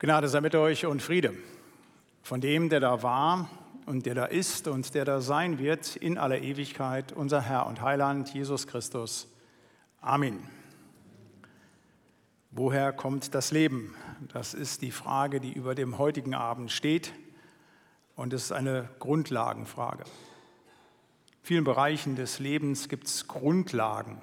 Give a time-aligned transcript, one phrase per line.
[0.00, 1.34] Gnade sei mit euch und Friede
[2.22, 3.50] von dem, der da war
[3.84, 7.82] und der da ist und der da sein wird in aller Ewigkeit, unser Herr und
[7.82, 9.26] Heiland Jesus Christus.
[10.00, 10.38] Amen.
[12.52, 13.96] Woher kommt das Leben?
[14.32, 17.12] Das ist die Frage, die über dem heutigen Abend steht
[18.14, 20.04] und es ist eine Grundlagenfrage.
[20.04, 24.22] In vielen Bereichen des Lebens gibt es Grundlagen,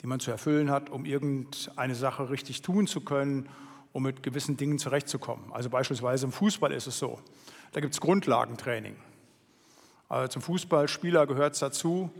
[0.00, 3.50] die man zu erfüllen hat, um irgendeine Sache richtig tun zu können
[3.92, 5.52] um mit gewissen Dingen zurechtzukommen.
[5.52, 7.18] Also beispielsweise im Fußball ist es so.
[7.72, 8.96] Da gibt es Grundlagentraining.
[10.08, 12.10] Also zum Fußballspieler gehört es dazu,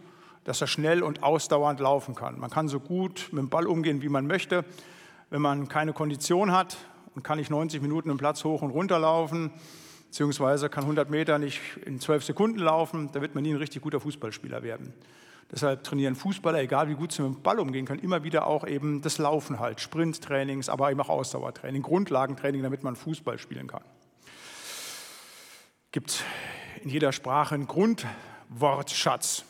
[0.45, 2.39] dass er schnell und ausdauernd laufen kann.
[2.39, 4.65] Man kann so gut mit dem Ball umgehen, wie man möchte.
[5.31, 6.77] Wenn man keine Kondition hat
[7.15, 9.51] und kann nicht 90 Minuten im Platz hoch und runter laufen,
[10.07, 13.83] beziehungsweise kann 100 Meter nicht in 12 Sekunden laufen, da wird man nie ein richtig
[13.83, 14.93] guter Fußballspieler werden.
[15.52, 18.66] Deshalb trainieren Fußballer, egal wie gut sie mit dem Ball umgehen können, immer wieder auch
[18.66, 23.83] eben das Laufen halt, Sprinttrainings, aber eben auch Ausdauertraining, Grundlagentraining, damit man Fußball spielen kann.
[25.92, 26.25] Gibt
[26.83, 29.44] in jeder Sprache einen Grundwortschatz.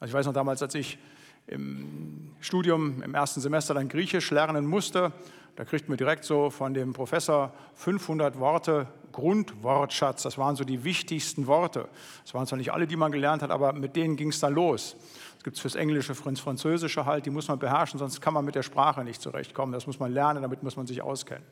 [0.00, 0.98] Also ich weiß noch damals, als ich
[1.46, 5.12] im Studium im ersten Semester dann Griechisch lernen musste,
[5.56, 10.22] da kriegt man direkt so von dem Professor 500 Worte Grundwortschatz.
[10.22, 11.88] Das waren so die wichtigsten Worte.
[12.24, 14.54] Das waren zwar nicht alle, die man gelernt hat, aber mit denen ging es dann
[14.54, 14.96] los
[15.44, 18.54] gibt es fürs Englische, fürs Französische halt, die muss man beherrschen, sonst kann man mit
[18.54, 19.72] der Sprache nicht zurechtkommen.
[19.72, 21.44] Das muss man lernen, damit muss man sich auskennen.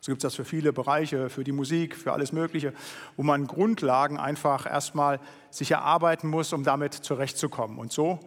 [0.00, 2.72] So gibt es das für viele Bereiche, für die Musik, für alles Mögliche,
[3.16, 5.18] wo man Grundlagen einfach erstmal
[5.50, 7.78] sich erarbeiten muss, um damit zurechtzukommen.
[7.78, 8.20] Und so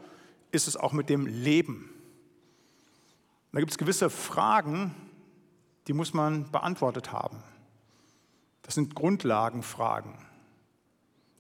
[0.52, 1.90] ist es auch mit dem Leben.
[3.54, 4.94] Da gibt es gewisse Fragen,
[5.88, 7.38] die muss man beantwortet haben.
[8.68, 10.14] Das sind Grundlagenfragen.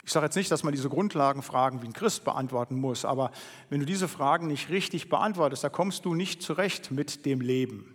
[0.05, 3.31] Ich sage jetzt nicht, dass man diese Grundlagenfragen wie ein Christ beantworten muss, aber
[3.69, 7.93] wenn du diese Fragen nicht richtig beantwortest, da kommst du nicht zurecht mit dem Leben.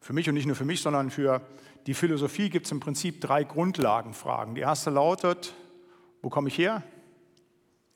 [0.00, 1.44] Für mich und nicht nur für mich, sondern für
[1.88, 4.54] die Philosophie gibt es im Prinzip drei Grundlagenfragen.
[4.54, 5.52] Die erste lautet,
[6.22, 6.84] wo komme ich her?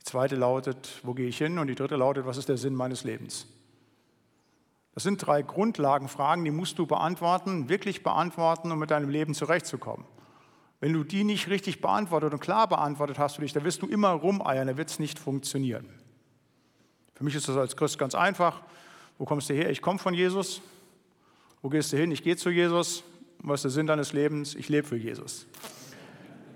[0.01, 1.59] Die zweite lautet, wo gehe ich hin?
[1.61, 3.47] Und die dritte lautet, was ist der Sinn meines Lebens?
[5.01, 10.05] Das sind drei Grundlagenfragen, die musst du beantworten, wirklich beantworten, um mit deinem Leben zurechtzukommen.
[10.79, 13.87] Wenn du die nicht richtig beantwortet und klar beantwortet hast für dich, dann wirst du
[13.87, 15.89] immer rumeiern, dann wird es nicht funktionieren.
[17.15, 18.61] Für mich ist das als Christ ganz einfach.
[19.17, 19.71] Wo kommst du her?
[19.71, 20.61] Ich komme von Jesus.
[21.63, 22.13] Wo gehst du hin?
[22.13, 23.03] Ich gehe zu Jesus.
[23.39, 24.55] was ist der Sinn deines Lebens?
[24.55, 25.47] Ich lebe für Jesus.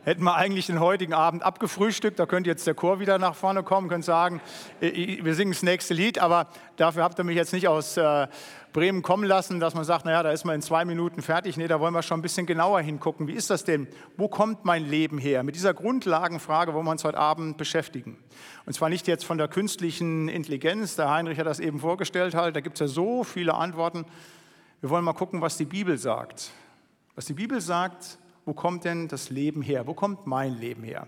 [0.04, 3.62] Hätten wir eigentlich den heutigen Abend abgefrühstückt, da könnte jetzt der Chor wieder nach vorne
[3.62, 4.42] kommen, könnt sagen,
[4.78, 8.26] wir singen das nächste Lied, aber dafür habt ihr mich jetzt nicht aus äh,
[8.74, 11.56] Bremen kommen lassen, dass man sagt, naja, da ist man in zwei Minuten fertig.
[11.56, 13.28] Nee, da wollen wir schon ein bisschen genauer hingucken.
[13.28, 13.88] Wie ist das denn?
[14.18, 15.42] Wo kommt mein Leben her?
[15.42, 18.18] Mit dieser Grundlagenfrage wollen wir uns heute Abend beschäftigen.
[18.66, 22.56] Und zwar nicht jetzt von der künstlichen Intelligenz, der Heinrich hat das eben vorgestellt, halt,
[22.56, 24.04] da gibt es ja so viele Antworten.
[24.82, 26.50] Wir wollen mal gucken, was die Bibel sagt.
[27.14, 29.86] Was die Bibel sagt, wo kommt denn das Leben her?
[29.86, 31.06] Wo kommt mein Leben her?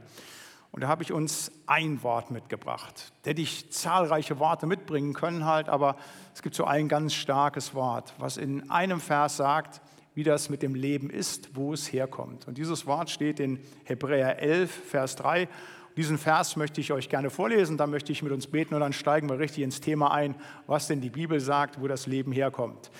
[0.72, 3.12] Und da habe ich uns ein Wort mitgebracht.
[3.22, 5.96] Da hätte ich zahlreiche Worte mitbringen können halt, aber
[6.34, 9.80] es gibt so ein ganz starkes Wort, was in einem Vers sagt,
[10.14, 12.46] wie das mit dem Leben ist, wo es herkommt.
[12.46, 15.48] Und dieses Wort steht in Hebräer 11, Vers 3.
[15.96, 18.92] Diesen Vers möchte ich euch gerne vorlesen, dann möchte ich mit uns beten und dann
[18.92, 20.34] steigen wir richtig ins Thema ein,
[20.66, 22.90] was denn die Bibel sagt, wo das Leben herkommt.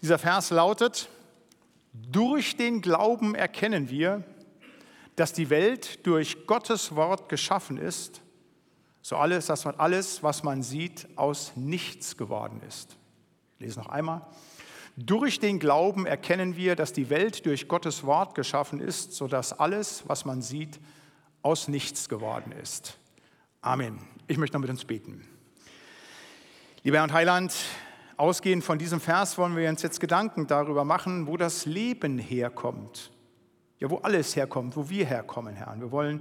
[0.00, 1.10] Dieser Vers lautet,
[2.10, 4.24] durch den Glauben erkennen wir,
[5.16, 8.22] dass die Welt durch Gottes Wort geschaffen ist,
[9.02, 12.96] so alles, dass man alles, was man sieht, aus nichts geworden ist.
[13.58, 14.26] Ich lese noch einmal.
[14.96, 19.52] Durch den Glauben erkennen wir, dass die Welt durch Gottes Wort geschaffen ist, so dass
[19.52, 20.80] alles, was man sieht,
[21.42, 22.98] aus nichts geworden ist.
[23.60, 23.98] Amen.
[24.26, 25.26] Ich möchte noch mit uns beten.
[26.82, 27.54] Lieber Herr und Heiland,
[28.18, 33.10] ausgehend von diesem Vers wollen wir uns jetzt Gedanken darüber machen, wo das Leben herkommt
[33.78, 35.72] ja, wo alles herkommt, wo wir herkommen, Herr.
[35.72, 36.20] Und wir wollen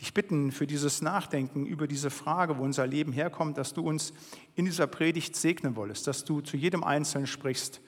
[0.00, 4.12] dich bitten für dieses Nachdenken über diese Frage, wo unser Leben herkommt, dass du uns
[4.54, 7.80] in dieser Predigt segnen wolltest, dass du zu jedem Einzelnen sprichst,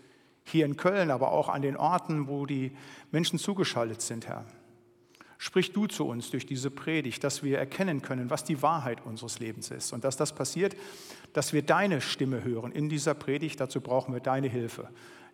[0.45, 2.73] hier in Köln, aber auch an den Orten, wo die
[3.11, 4.45] Menschen zugeschaltet sind, Herr.
[5.39, 9.41] Sprich du zu uns durch diese Predigt, dass wir erkennen können, was die Wahrheit unseres
[9.41, 9.93] Lebens ist.
[9.93, 10.77] Und dass das passiert,
[11.35, 13.61] dass wir deine Stimme hören in dieser Predigt.
[13.61, 14.89] Dazu brauchen wir deine Hilfe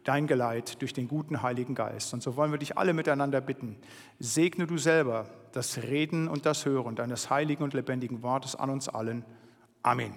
[0.05, 2.15] dein Geleit durch den guten Heiligen Geist.
[2.15, 3.77] Und so wollen wir dich alle miteinander bitten.
[4.19, 8.89] Segne du selber das Reden und das Hören deines heiligen und lebendigen Wortes an uns
[8.89, 9.25] allen.
[9.83, 10.15] Amen.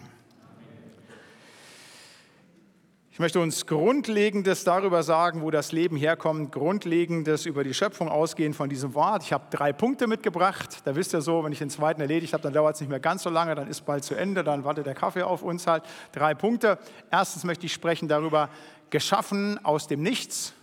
[3.14, 8.56] Ich möchte uns Grundlegendes darüber sagen, wo das Leben herkommt, Grundlegendes über die Schöpfung ausgehen
[8.56, 9.22] von diesem Wort.
[9.22, 10.80] Ich habe drei Punkte mitgebracht.
[10.84, 13.00] Da wisst ihr so, wenn ich den zweiten erledigt habe, dann dauert es nicht mehr
[13.00, 15.84] ganz so lange, dann ist bald zu Ende, dann wartet der Kaffee auf uns halt.
[16.12, 16.80] Drei Punkte.
[17.12, 18.50] Erstens möchte ich sprechen darüber,
[18.90, 20.56] geschaffen aus dem Nichts,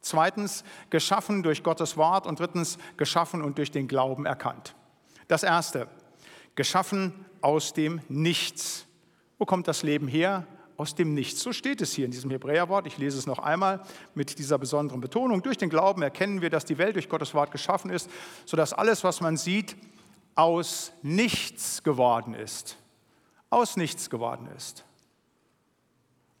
[0.00, 4.74] Zweitens, geschaffen durch Gottes Wort und drittens, geschaffen und durch den Glauben erkannt.
[5.28, 5.86] Das erste,
[6.54, 8.86] geschaffen aus dem Nichts.
[9.36, 10.46] Wo kommt das Leben her?
[10.80, 11.42] Aus dem Nichts.
[11.42, 12.86] So steht es hier in diesem Hebräerwort.
[12.86, 13.82] Ich lese es noch einmal
[14.14, 15.42] mit dieser besonderen Betonung.
[15.42, 18.08] Durch den Glauben erkennen wir, dass die Welt durch Gottes Wort geschaffen ist,
[18.46, 19.76] sodass alles, was man sieht,
[20.36, 22.78] aus nichts geworden ist.
[23.50, 24.86] Aus nichts geworden ist.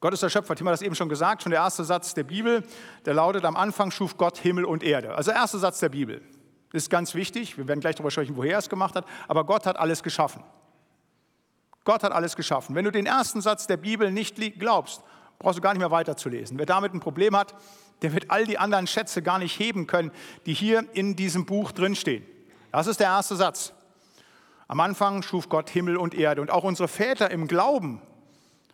[0.00, 2.24] Gott ist der Schöpfer, Tim hat das eben schon gesagt, schon der erste Satz der
[2.24, 2.64] Bibel,
[3.04, 5.14] der lautet, am Anfang schuf Gott Himmel und Erde.
[5.16, 6.22] Also der erste Satz der Bibel.
[6.72, 9.66] Ist ganz wichtig, wir werden gleich darüber sprechen, woher er es gemacht hat, aber Gott
[9.66, 10.42] hat alles geschaffen.
[11.90, 12.76] Gott hat alles geschaffen.
[12.76, 15.02] Wenn du den ersten Satz der Bibel nicht glaubst,
[15.40, 16.56] brauchst du gar nicht mehr weiterzulesen.
[16.56, 17.52] Wer damit ein Problem hat,
[18.02, 20.12] der wird all die anderen Schätze gar nicht heben können,
[20.46, 22.24] die hier in diesem Buch drinstehen.
[22.70, 23.72] Das ist der erste Satz.
[24.68, 26.40] Am Anfang schuf Gott Himmel und Erde.
[26.40, 28.00] Und auch unsere Väter im Glauben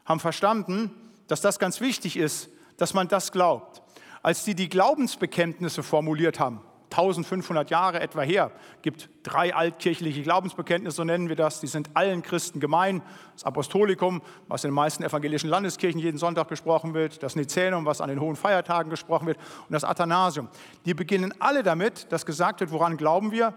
[0.05, 0.91] haben verstanden,
[1.27, 3.81] dass das ganz wichtig ist, dass man das glaubt.
[4.23, 6.61] Als die die Glaubensbekenntnisse formuliert haben,
[6.97, 8.51] 1500 Jahre etwa her,
[8.81, 13.03] gibt drei altkirchliche Glaubensbekenntnisse, so nennen wir das, die sind allen Christen gemein.
[13.35, 18.01] Das Apostolikum, was in den meisten evangelischen Landeskirchen jeden Sonntag gesprochen wird, das Nizänum, was
[18.01, 20.49] an den hohen Feiertagen gesprochen wird und das Athanasium.
[20.87, 23.53] Die beginnen alle damit, dass gesagt wird, woran glauben wir?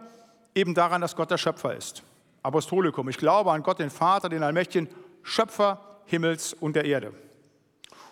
[0.54, 2.04] Eben daran, dass Gott der Schöpfer ist.
[2.44, 4.90] Apostolikum, ich glaube an Gott, den Vater, den Allmächtigen,
[5.24, 7.14] Schöpfer Himmels und der Erde.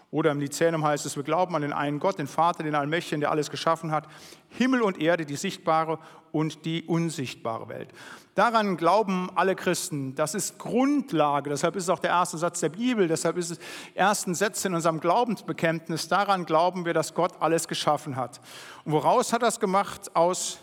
[0.10, 3.20] Oder im Lyzänum heißt es, wir glauben an den einen Gott, den Vater, den Allmächtigen,
[3.20, 4.08] der alles geschaffen hat,
[4.50, 6.00] Himmel und Erde, die sichtbare
[6.32, 7.90] und die unsichtbare Welt.
[8.34, 10.16] Daran glauben alle Christen.
[10.16, 11.50] Das ist Grundlage.
[11.50, 13.08] Deshalb ist es auch der erste Satz der Bibel.
[13.08, 13.60] Deshalb ist es
[13.96, 16.08] ersten Sätze in unserem Glaubensbekenntnis.
[16.08, 18.40] Daran glauben wir, dass Gott alles geschaffen hat.
[18.86, 20.16] Und woraus hat er es gemacht?
[20.16, 20.60] Aus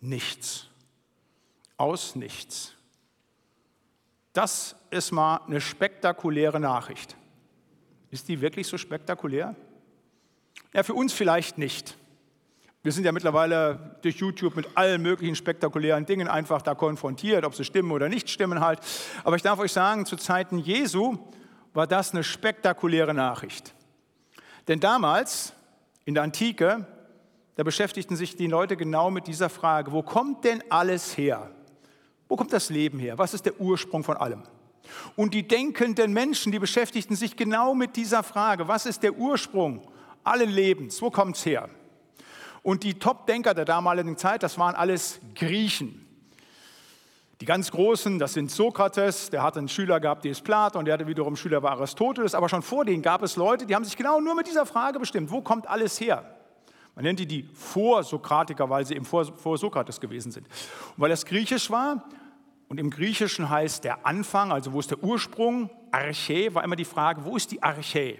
[0.00, 0.66] nichts.
[1.76, 2.72] Aus nichts.
[4.32, 7.17] Das ist mal eine spektakuläre Nachricht.
[8.10, 9.54] Ist die wirklich so spektakulär?
[10.72, 11.96] Ja, für uns vielleicht nicht.
[12.82, 17.54] Wir sind ja mittlerweile durch YouTube mit allen möglichen spektakulären Dingen einfach da konfrontiert, ob
[17.54, 18.80] sie stimmen oder nicht stimmen halt.
[19.24, 21.18] Aber ich darf euch sagen, zu Zeiten Jesu
[21.74, 23.74] war das eine spektakuläre Nachricht.
[24.68, 25.52] Denn damals,
[26.04, 26.86] in der Antike,
[27.56, 31.50] da beschäftigten sich die Leute genau mit dieser Frage, wo kommt denn alles her?
[32.28, 33.18] Wo kommt das Leben her?
[33.18, 34.44] Was ist der Ursprung von allem?
[35.16, 39.82] Und die denkenden Menschen, die beschäftigten sich genau mit dieser Frage, was ist der Ursprung
[40.24, 41.68] allen Lebens, wo kommt es her?
[42.62, 46.04] Und die Top-Denker der damaligen Zeit, das waren alles Griechen.
[47.40, 50.94] Die ganz Großen, das sind Sokrates, der hatte einen Schüler gehabt, der ist Platon, der
[50.94, 53.96] hatte wiederum Schüler bei Aristoteles, aber schon vor denen gab es Leute, die haben sich
[53.96, 56.24] genau nur mit dieser Frage bestimmt, wo kommt alles her?
[56.96, 60.48] Man nennt die die Vorsokratiker, weil sie eben vor, vor Sokrates gewesen sind.
[60.48, 62.02] Und weil das griechisch war,
[62.68, 66.84] und im Griechischen heißt der Anfang, also wo ist der Ursprung, Arche, war immer die
[66.84, 68.18] Frage, wo ist die Arche?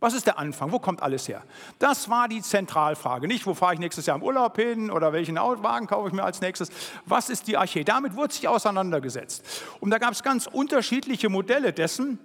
[0.00, 0.70] Was ist der Anfang?
[0.70, 1.42] Wo kommt alles her?
[1.78, 3.26] Das war die Zentralfrage.
[3.26, 6.24] Nicht, wo fahre ich nächstes Jahr im Urlaub hin oder welchen Wagen kaufe ich mir
[6.24, 6.68] als nächstes.
[7.06, 7.84] Was ist die Arche?
[7.84, 9.46] Damit wurde sich auseinandergesetzt.
[9.80, 12.18] Und da gab es ganz unterschiedliche Modelle dessen,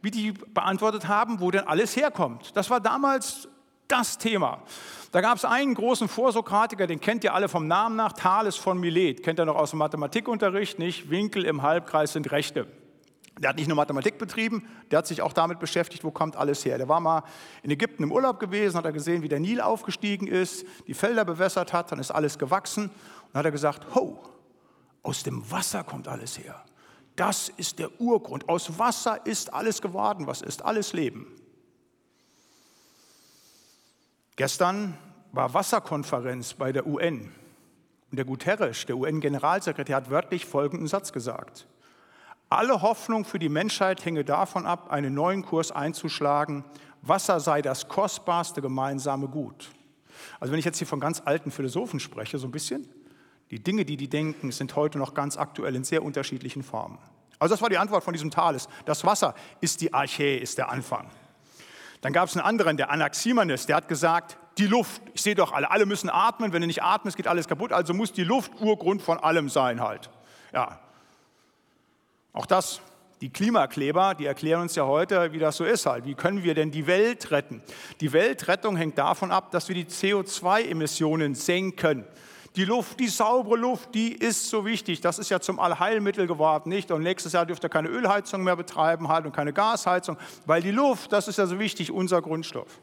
[0.00, 2.56] wie die beantwortet haben, wo denn alles herkommt.
[2.56, 3.48] Das war damals
[3.88, 4.62] das Thema.
[5.12, 8.78] Da gab es einen großen Vorsokratiker, den kennt ihr alle vom Namen nach, Thales von
[8.78, 9.22] Milet.
[9.22, 11.10] Kennt ihr noch aus dem Mathematikunterricht, nicht?
[11.10, 12.66] Winkel im Halbkreis sind Rechte.
[13.38, 16.64] Der hat nicht nur Mathematik betrieben, der hat sich auch damit beschäftigt, wo kommt alles
[16.64, 16.78] her.
[16.78, 17.22] Der war mal
[17.62, 21.24] in Ägypten im Urlaub gewesen, hat er gesehen, wie der Nil aufgestiegen ist, die Felder
[21.26, 22.90] bewässert hat, dann ist alles gewachsen.
[23.28, 24.18] Und hat er gesagt, ho,
[25.02, 26.64] aus dem Wasser kommt alles her.
[27.14, 28.48] Das ist der Urgrund.
[28.48, 30.26] Aus Wasser ist alles geworden.
[30.26, 31.26] Was ist alles Leben?
[34.36, 34.98] Gestern
[35.32, 37.32] war Wasserkonferenz bei der UN.
[38.10, 41.66] Und der Guterres, der UN-Generalsekretär, hat wörtlich folgenden Satz gesagt.
[42.50, 46.64] Alle Hoffnung für die Menschheit hänge davon ab, einen neuen Kurs einzuschlagen.
[47.00, 49.70] Wasser sei das kostbarste gemeinsame Gut.
[50.38, 52.86] Also wenn ich jetzt hier von ganz alten Philosophen spreche, so ein bisschen,
[53.50, 56.98] die Dinge, die die denken, sind heute noch ganz aktuell in sehr unterschiedlichen Formen.
[57.38, 58.68] Also das war die Antwort von diesem Thales.
[58.84, 61.10] Das Wasser ist die Arche, ist der Anfang.
[62.06, 65.50] Dann gab es einen anderen, der Anaximenes, der hat gesagt, die Luft, ich sehe doch
[65.50, 68.52] alle, alle müssen atmen, wenn du nicht atmest, geht alles kaputt, also muss die Luft
[68.60, 70.08] Urgrund von allem sein halt.
[70.52, 70.78] Ja,
[72.32, 72.80] auch das,
[73.20, 76.04] die Klimakleber, die erklären uns ja heute, wie das so ist halt.
[76.04, 77.60] Wie können wir denn die Welt retten?
[78.00, 82.04] Die Weltrettung hängt davon ab, dass wir die CO2-Emissionen senken.
[82.56, 85.02] Die Luft, die saubere Luft, die ist so wichtig.
[85.02, 86.90] Das ist ja zum Allheilmittel geworden, nicht?
[86.90, 90.70] Und nächstes Jahr dürft ihr keine Ölheizung mehr betreiben halt und keine Gasheizung, weil die
[90.70, 92.80] Luft, das ist ja so wichtig, unser Grundstoff.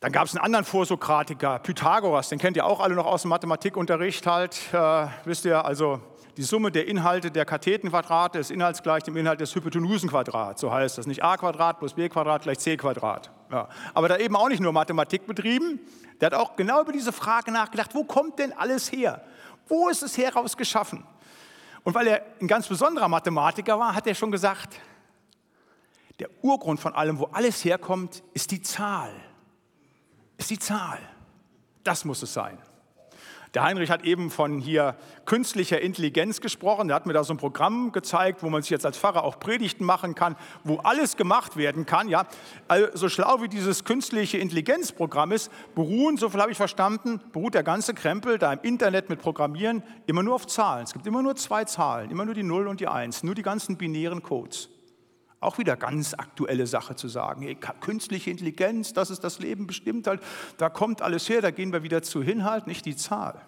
[0.00, 3.28] Dann gab es einen anderen Vorsokratiker, Pythagoras, den kennt ihr auch alle noch aus dem
[3.28, 4.58] Mathematikunterricht halt.
[4.72, 6.00] Äh, wisst ihr, also
[6.38, 10.62] die Summe der Inhalte der Kathetenquadrate ist inhaltsgleich dem Inhalt des Hypotenusenquadrats.
[10.62, 11.06] So heißt das.
[11.06, 13.30] Nicht a Quadrat plus b Quadrat gleich c Quadrat.
[13.52, 13.68] Ja.
[13.92, 15.78] Aber da eben auch nicht nur Mathematik betrieben,
[16.20, 19.22] der hat auch genau über diese Frage nachgedacht, wo kommt denn alles her?
[19.68, 21.04] Wo ist es heraus geschaffen?
[21.84, 24.80] Und weil er ein ganz besonderer Mathematiker war, hat er schon gesagt,
[26.18, 29.12] der Urgrund von allem, wo alles herkommt, ist die Zahl.
[30.38, 30.98] Ist die Zahl.
[31.84, 32.58] Das muss es sein.
[33.54, 36.88] Der Heinrich hat eben von hier künstlicher Intelligenz gesprochen.
[36.88, 39.38] Er hat mir da so ein Programm gezeigt, wo man sich jetzt als Pfarrer auch
[39.38, 42.08] Predigten machen kann, wo alles gemacht werden kann.
[42.08, 42.26] Ja,
[42.66, 47.52] also so schlau wie dieses künstliche Intelligenzprogramm ist, beruhen, so viel habe ich verstanden, beruht
[47.52, 50.84] der ganze Krempel da im Internet mit Programmieren immer nur auf Zahlen.
[50.84, 53.42] Es gibt immer nur zwei Zahlen, immer nur die 0 und die 1, nur die
[53.42, 54.71] ganzen binären Codes.
[55.42, 60.22] Auch wieder ganz aktuelle Sache zu sagen, künstliche Intelligenz, das ist das Leben bestimmt halt,
[60.56, 63.40] da kommt alles her, da gehen wir wieder zu hin halt, nicht die Zahl.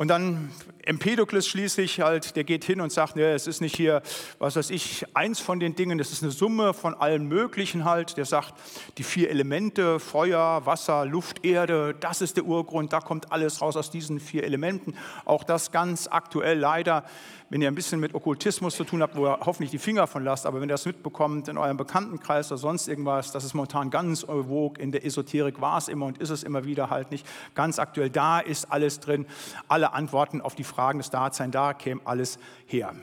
[0.00, 0.50] Und dann
[0.82, 4.00] Empedokles schließlich halt, der geht hin und sagt, ja, es ist nicht hier,
[4.38, 8.16] was weiß ich, eins von den Dingen, es ist eine Summe von allen möglichen halt.
[8.16, 8.54] Der sagt,
[8.96, 13.76] die vier Elemente, Feuer, Wasser, Luft, Erde, das ist der Urgrund, da kommt alles raus
[13.76, 14.94] aus diesen vier Elementen.
[15.26, 17.04] Auch das ganz aktuell leider
[17.50, 20.22] wenn ihr ein bisschen mit Okkultismus zu tun habt, wo ihr hoffentlich die Finger von
[20.24, 23.90] lasst, aber wenn ihr das mitbekommt in eurem Bekanntenkreis oder sonst irgendwas, das ist momentan
[23.90, 27.26] ganz vogue, in der Esoterik war es immer und ist es immer wieder halt nicht
[27.56, 28.08] ganz aktuell.
[28.08, 29.26] Da ist alles drin,
[29.66, 32.94] alle Antworten auf die Fragen des Daseins, da käme alles her.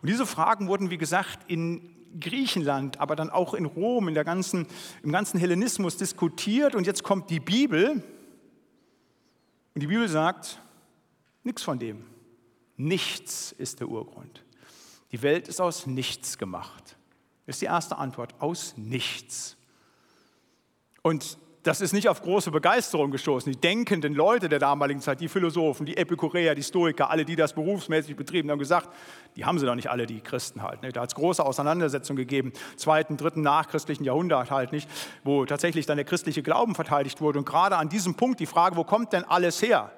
[0.00, 4.24] Und diese Fragen wurden, wie gesagt, in Griechenland, aber dann auch in Rom, in der
[4.24, 4.66] ganzen,
[5.02, 6.74] im ganzen Hellenismus diskutiert.
[6.74, 8.02] Und jetzt kommt die Bibel.
[9.74, 10.60] Und die Bibel sagt,
[11.42, 12.04] nichts von dem.
[12.76, 14.44] Nichts ist der Urgrund.
[15.12, 16.96] Die Welt ist aus nichts gemacht.
[17.46, 19.56] Das ist die erste Antwort, aus nichts.
[21.02, 23.50] Und das ist nicht auf große Begeisterung gestoßen.
[23.50, 27.54] Die denkenden Leute der damaligen Zeit, die Philosophen, die Epikureer, die Stoiker, alle, die das
[27.54, 28.88] berufsmäßig betrieben haben, gesagt,
[29.34, 30.78] die haben sie doch nicht alle, die Christen halt.
[30.94, 34.88] Da hat es große Auseinandersetzungen gegeben, zweiten, dritten nachchristlichen Jahrhundert halt nicht,
[35.24, 37.40] wo tatsächlich dann der christliche Glauben verteidigt wurde.
[37.40, 39.90] Und gerade an diesem Punkt die Frage, wo kommt denn alles her?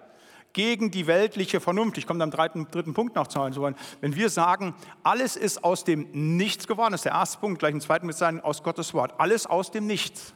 [0.55, 1.99] gegen die weltliche Vernunft.
[1.99, 3.77] Ich komme am dritten, dritten Punkt noch zu wollen.
[4.01, 7.75] Wenn wir sagen, alles ist aus dem Nichts geworden, das ist der erste Punkt, gleich
[7.75, 9.13] im zweiten mit sein, aus Gottes Wort.
[9.19, 10.35] Alles aus dem Nichts.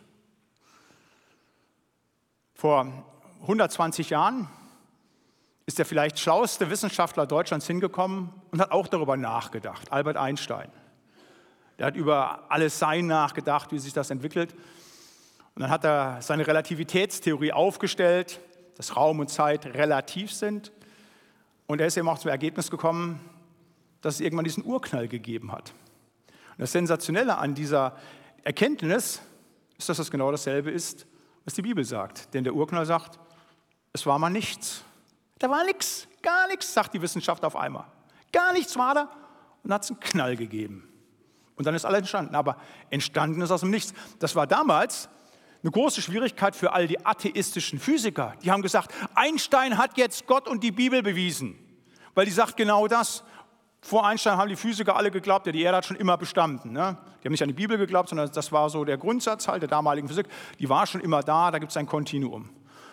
[2.62, 2.86] Vor
[3.40, 4.48] 120 Jahren
[5.66, 10.70] ist der vielleicht schlauste Wissenschaftler Deutschlands hingekommen und hat auch darüber nachgedacht, Albert Einstein.
[11.80, 14.52] Der hat über alles Sein nachgedacht, wie sich das entwickelt.
[15.56, 18.38] Und dann hat er seine Relativitätstheorie aufgestellt
[18.76, 20.70] dass Raum und Zeit relativ sind.
[21.66, 23.18] Und er ist eben auch zum Ergebnis gekommen,
[24.02, 25.74] dass es irgendwann diesen Urknall gegeben hat.
[26.52, 27.96] Und das Sensationelle an dieser
[28.44, 29.20] Erkenntnis
[29.78, 31.06] ist, dass das genau dasselbe ist,
[31.44, 32.32] was die Bibel sagt.
[32.34, 33.18] Denn der Urknall sagt,
[33.92, 34.84] es war mal nichts.
[35.38, 37.84] Da war nichts, gar nichts, sagt die Wissenschaft auf einmal.
[38.32, 39.08] Gar nichts war da.
[39.62, 40.88] Und hat es einen Knall gegeben.
[41.56, 42.34] Und dann ist alles entstanden.
[42.34, 42.56] Aber
[42.90, 43.92] entstanden ist aus dem Nichts.
[44.18, 45.08] Das war damals
[45.62, 48.34] eine große Schwierigkeit für all die atheistischen Physiker.
[48.42, 51.56] Die haben gesagt, Einstein hat jetzt Gott und die Bibel bewiesen,
[52.14, 53.22] weil die sagt genau das.
[53.84, 56.72] Vor Einstein haben die Physiker alle geglaubt, ja, die Erde hat schon immer bestanden.
[56.72, 56.96] Ne?
[57.20, 59.68] Die haben nicht an die Bibel geglaubt, sondern das war so der Grundsatz halt der
[59.68, 60.28] damaligen Physik.
[60.60, 62.48] Die war schon immer da, da gibt es ein Kontinuum.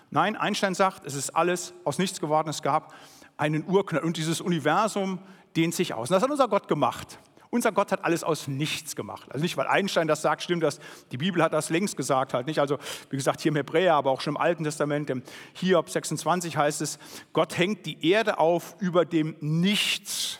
[0.09, 2.91] Nein, Einstein sagt, es ist alles aus nichts geworden, es gab
[3.37, 5.19] einen Urknall und dieses Universum
[5.55, 6.09] dehnt sich aus.
[6.09, 7.19] Und das hat unser Gott gemacht.
[7.51, 9.31] Unser Gott hat alles aus nichts gemacht.
[9.31, 10.79] Also nicht, weil Einstein das sagt, stimmt das.
[11.11, 12.59] Die Bibel hat das längst gesagt halt nicht.
[12.59, 12.79] Also
[13.11, 15.21] wie gesagt, hier im Hebräer, aber auch schon im Alten Testament, im
[15.53, 16.97] Hiob 26 heißt es,
[17.31, 20.39] Gott hängt die Erde auf über dem Nichts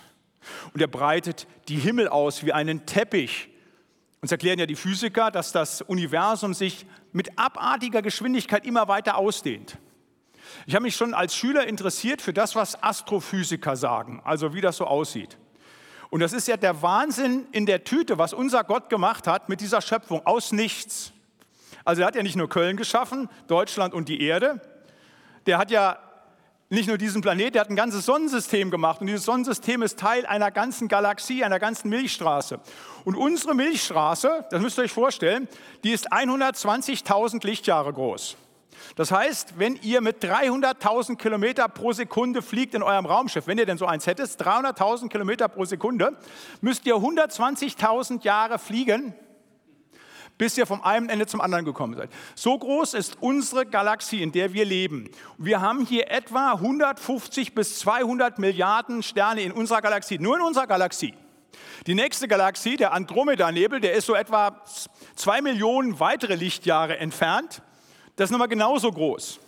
[0.74, 3.50] und er breitet die Himmel aus wie einen Teppich.
[4.22, 9.78] Uns erklären ja die Physiker, dass das Universum sich mit abartiger Geschwindigkeit immer weiter ausdehnt.
[10.66, 14.78] Ich habe mich schon als Schüler interessiert für das, was Astrophysiker sagen, also wie das
[14.78, 15.38] so aussieht.
[16.10, 19.62] Und das ist ja der Wahnsinn in der Tüte, was unser Gott gemacht hat mit
[19.62, 21.14] dieser Schöpfung aus nichts.
[21.86, 24.60] Also er hat ja nicht nur Köln geschaffen, Deutschland und die Erde.
[25.46, 26.00] Der hat ja
[26.70, 29.02] nicht nur diesen Planet, der hat ein ganzes Sonnensystem gemacht.
[29.02, 32.60] Und dieses Sonnensystem ist Teil einer ganzen Galaxie, einer ganzen Milchstraße.
[33.06, 35.48] Und unsere Milchstraße, das müsst ihr euch vorstellen,
[35.84, 38.38] die ist 120.000 Lichtjahre groß.
[38.96, 43.66] Das heißt, wenn ihr mit 300.000 Kilometer pro Sekunde fliegt in eurem Raumschiff, wenn ihr
[43.66, 46.18] denn so eins hättet, 300.000 Kilometer pro Sekunde,
[46.62, 49.14] müsst ihr 120.000 Jahre fliegen,
[50.40, 52.10] bis ihr vom einen Ende zum anderen gekommen seid.
[52.34, 55.10] So groß ist unsere Galaxie, in der wir leben.
[55.38, 60.66] Wir haben hier etwa 150 bis 200 Milliarden Sterne in unserer Galaxie, nur in unserer
[60.66, 61.14] Galaxie.
[61.88, 64.64] Die nächste Galaxie, der Andromeda-Nebel, der ist so etwa
[65.16, 67.62] zwei Millionen weitere Lichtjahre entfernt.
[68.16, 69.42] Das ist nochmal genauso groß.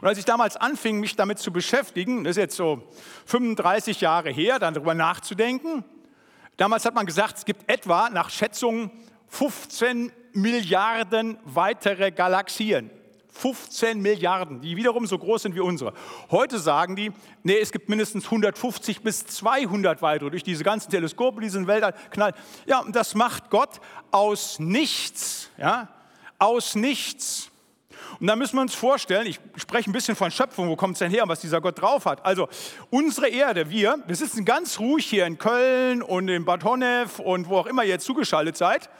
[0.00, 2.82] Und als ich damals anfing, mich damit zu beschäftigen, das ist jetzt so
[3.26, 5.84] 35 Jahre her, dann darüber nachzudenken,
[6.56, 8.90] damals hat man gesagt, es gibt etwa nach Schätzungen
[9.30, 12.90] 15 Milliarden weitere Galaxien.
[13.32, 15.94] 15 Milliarden, die wiederum so groß sind wie unsere.
[16.30, 21.40] Heute sagen die, nee, es gibt mindestens 150 bis 200 weitere durch diese ganzen Teleskope,
[21.40, 22.34] diesen Weltall knallen.
[22.66, 25.88] Ja, und das macht Gott aus nichts, ja,
[26.38, 27.50] aus nichts.
[28.18, 30.98] Und da müssen wir uns vorstellen, ich spreche ein bisschen von Schöpfung, wo kommt es
[30.98, 32.24] denn her, was dieser Gott drauf hat.
[32.26, 32.48] Also
[32.90, 37.48] unsere Erde, wir, wir sitzen ganz ruhig hier in Köln und in Bad Honnef und
[37.48, 38.90] wo auch immer ihr zugeschaltet seid.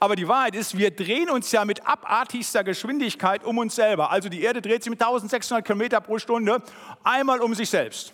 [0.00, 4.10] Aber die Wahrheit ist, wir drehen uns ja mit abartigster Geschwindigkeit um uns selber.
[4.10, 6.62] Also die Erde dreht sich mit 1600 Kilometer pro Stunde
[7.02, 8.12] einmal um sich selbst.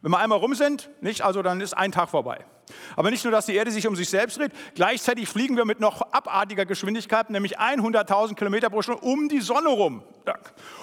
[0.00, 2.44] Wenn wir einmal rum sind, nicht, also dann ist ein Tag vorbei.
[2.96, 5.80] Aber nicht nur, dass die Erde sich um sich selbst dreht, gleichzeitig fliegen wir mit
[5.80, 10.02] noch abartiger Geschwindigkeit, nämlich 100.000 Kilometer pro Stunde, um die Sonne rum.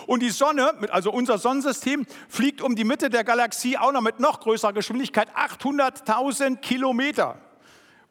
[0.08, 4.20] Und die Sonne, also unser Sonnensystem, fliegt um die Mitte der Galaxie auch noch mit
[4.20, 7.38] noch größerer Geschwindigkeit, 800.000 Kilometer.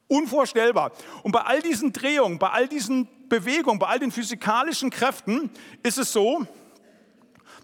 [0.09, 0.93] Unvorstellbar.
[1.23, 5.51] Und bei all diesen Drehungen, bei all diesen Bewegungen, bei all den physikalischen Kräften
[5.83, 6.47] ist es so,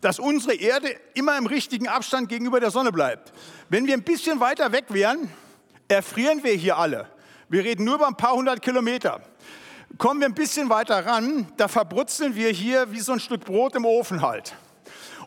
[0.01, 3.33] dass unsere Erde immer im richtigen Abstand gegenüber der Sonne bleibt.
[3.69, 5.31] Wenn wir ein bisschen weiter weg wären,
[5.89, 7.07] erfrieren wir hier alle.
[7.49, 9.21] Wir reden nur über ein paar hundert Kilometer.
[9.99, 13.75] Kommen wir ein bisschen weiter ran, da verbrutzeln wir hier wie so ein Stück Brot
[13.75, 14.55] im Ofen halt.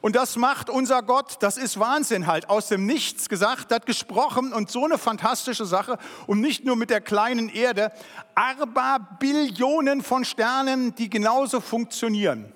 [0.04, 4.52] Und das macht unser Gott, das ist Wahnsinn halt, aus dem Nichts gesagt, hat gesprochen
[4.52, 7.90] und so eine fantastische Sache und nicht nur mit der kleinen Erde,
[8.36, 12.52] aber Billionen von Sternen, die genauso funktionieren.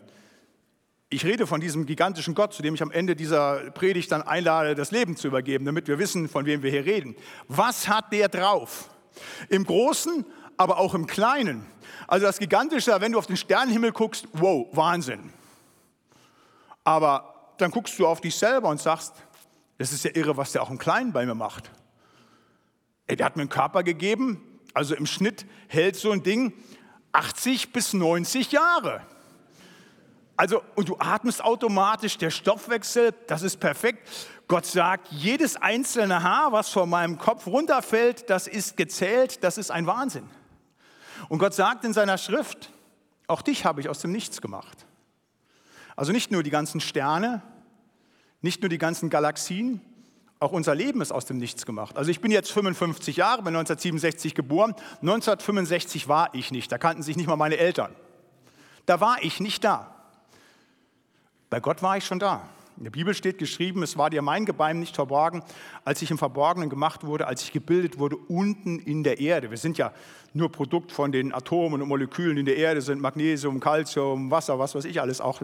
[1.07, 4.75] Ich rede von diesem gigantischen Gott, zu dem ich am Ende dieser Predigt dann einlade,
[4.75, 7.15] das Leben zu übergeben, damit wir wissen, von wem wir hier reden.
[7.47, 8.89] Was hat der drauf?
[9.47, 10.25] Im Großen,
[10.57, 11.65] aber auch im Kleinen.
[12.07, 15.31] Also das Gigantische, wenn du auf den Sternenhimmel guckst, wow, Wahnsinn.
[16.83, 19.13] Aber dann guckst du auf dich selber und sagst,
[19.77, 21.71] das ist ja irre, was der auch im Kleinen bei mir macht.
[23.07, 26.53] Ey, der hat mir einen Körper gegeben, also im Schnitt hält so ein Ding
[27.11, 29.01] 80 bis 90 Jahre.
[30.35, 34.07] Also, und du atmest automatisch, der Stoffwechsel, das ist perfekt.
[34.47, 39.71] Gott sagt, jedes einzelne Haar, was von meinem Kopf runterfällt, das ist gezählt, das ist
[39.71, 40.29] ein Wahnsinn.
[41.27, 42.71] Und Gott sagt in seiner Schrift,
[43.25, 44.86] auch dich habe ich aus dem Nichts gemacht.
[45.97, 47.41] Also nicht nur die ganzen Sterne,
[48.41, 49.81] nicht nur die ganzen Galaxien,
[50.39, 51.97] auch unser Leben ist aus dem Nichts gemacht.
[51.97, 54.75] Also ich bin jetzt 55 Jahre, bin 1967 geboren.
[55.01, 57.93] 1965 war ich nicht, da kannten sich nicht mal meine Eltern.
[58.85, 59.95] Da war ich nicht da.
[61.49, 62.47] Bei Gott war ich schon da.
[62.77, 65.41] In der Bibel steht geschrieben, es war dir mein Gebein nicht verborgen,
[65.83, 69.49] als ich im Verborgenen gemacht wurde, als ich gebildet wurde unten in der Erde.
[69.49, 69.91] Wir sind ja
[70.33, 74.75] nur Produkt von den Atomen und Molekülen in der Erde, sind Magnesium, Calcium, Wasser, was
[74.75, 75.41] weiß ich alles auch.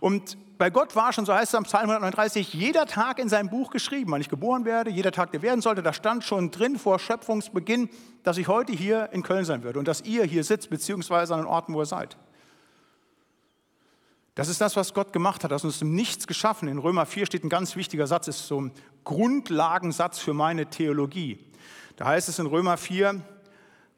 [0.00, 3.48] Und bei Gott war schon, so heißt es am Psalm 139, jeder Tag in seinem
[3.48, 5.82] Buch geschrieben, wann ich geboren werde, jeder Tag, der werden sollte.
[5.82, 7.88] Da stand schon drin vor Schöpfungsbeginn,
[8.24, 11.40] dass ich heute hier in Köln sein würde und dass ihr hier sitzt, beziehungsweise an
[11.40, 12.18] den Orten, wo ihr seid.
[14.38, 16.68] Das ist das, was Gott gemacht hat, aus uns dem Nichts geschaffen.
[16.68, 18.72] In Römer 4 steht ein ganz wichtiger Satz, ist so ein
[19.02, 21.44] Grundlagensatz für meine Theologie.
[21.96, 23.20] Da heißt es in Römer 4,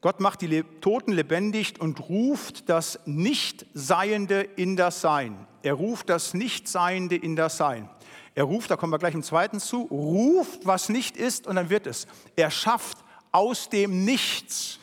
[0.01, 5.47] Gott macht die Toten lebendig und ruft das Nichtseiende in das Sein.
[5.63, 7.91] Er ruft das Nichtseiende in das Sein.
[8.35, 11.69] Er ruft, da kommen wir gleich im zweiten zu, ruft, was nicht ist und dann
[11.69, 12.07] wird es.
[12.37, 12.97] Er schafft
[13.31, 14.79] aus dem Nichts.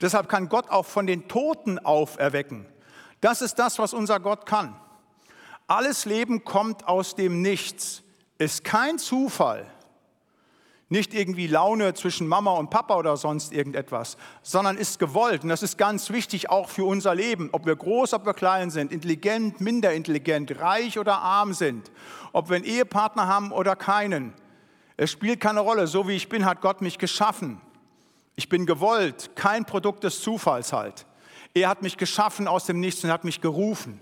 [0.00, 2.64] Deshalb kann Gott auch von den Toten auferwecken.
[3.20, 4.76] Das ist das, was unser Gott kann.
[5.66, 8.02] Alles Leben kommt aus dem Nichts,
[8.38, 9.66] ist kein Zufall,
[10.88, 15.42] nicht irgendwie Laune zwischen Mama und Papa oder sonst irgendetwas, sondern ist gewollt.
[15.42, 18.70] Und das ist ganz wichtig auch für unser Leben, ob wir groß, ob wir klein
[18.70, 21.90] sind, intelligent, minder intelligent, reich oder arm sind,
[22.32, 24.32] ob wir einen Ehepartner haben oder keinen.
[24.96, 25.86] Es spielt keine Rolle.
[25.86, 27.60] So wie ich bin, hat Gott mich geschaffen.
[28.36, 31.04] Ich bin gewollt, kein Produkt des Zufalls halt.
[31.54, 34.00] Er hat mich geschaffen aus dem Nichts und hat mich gerufen.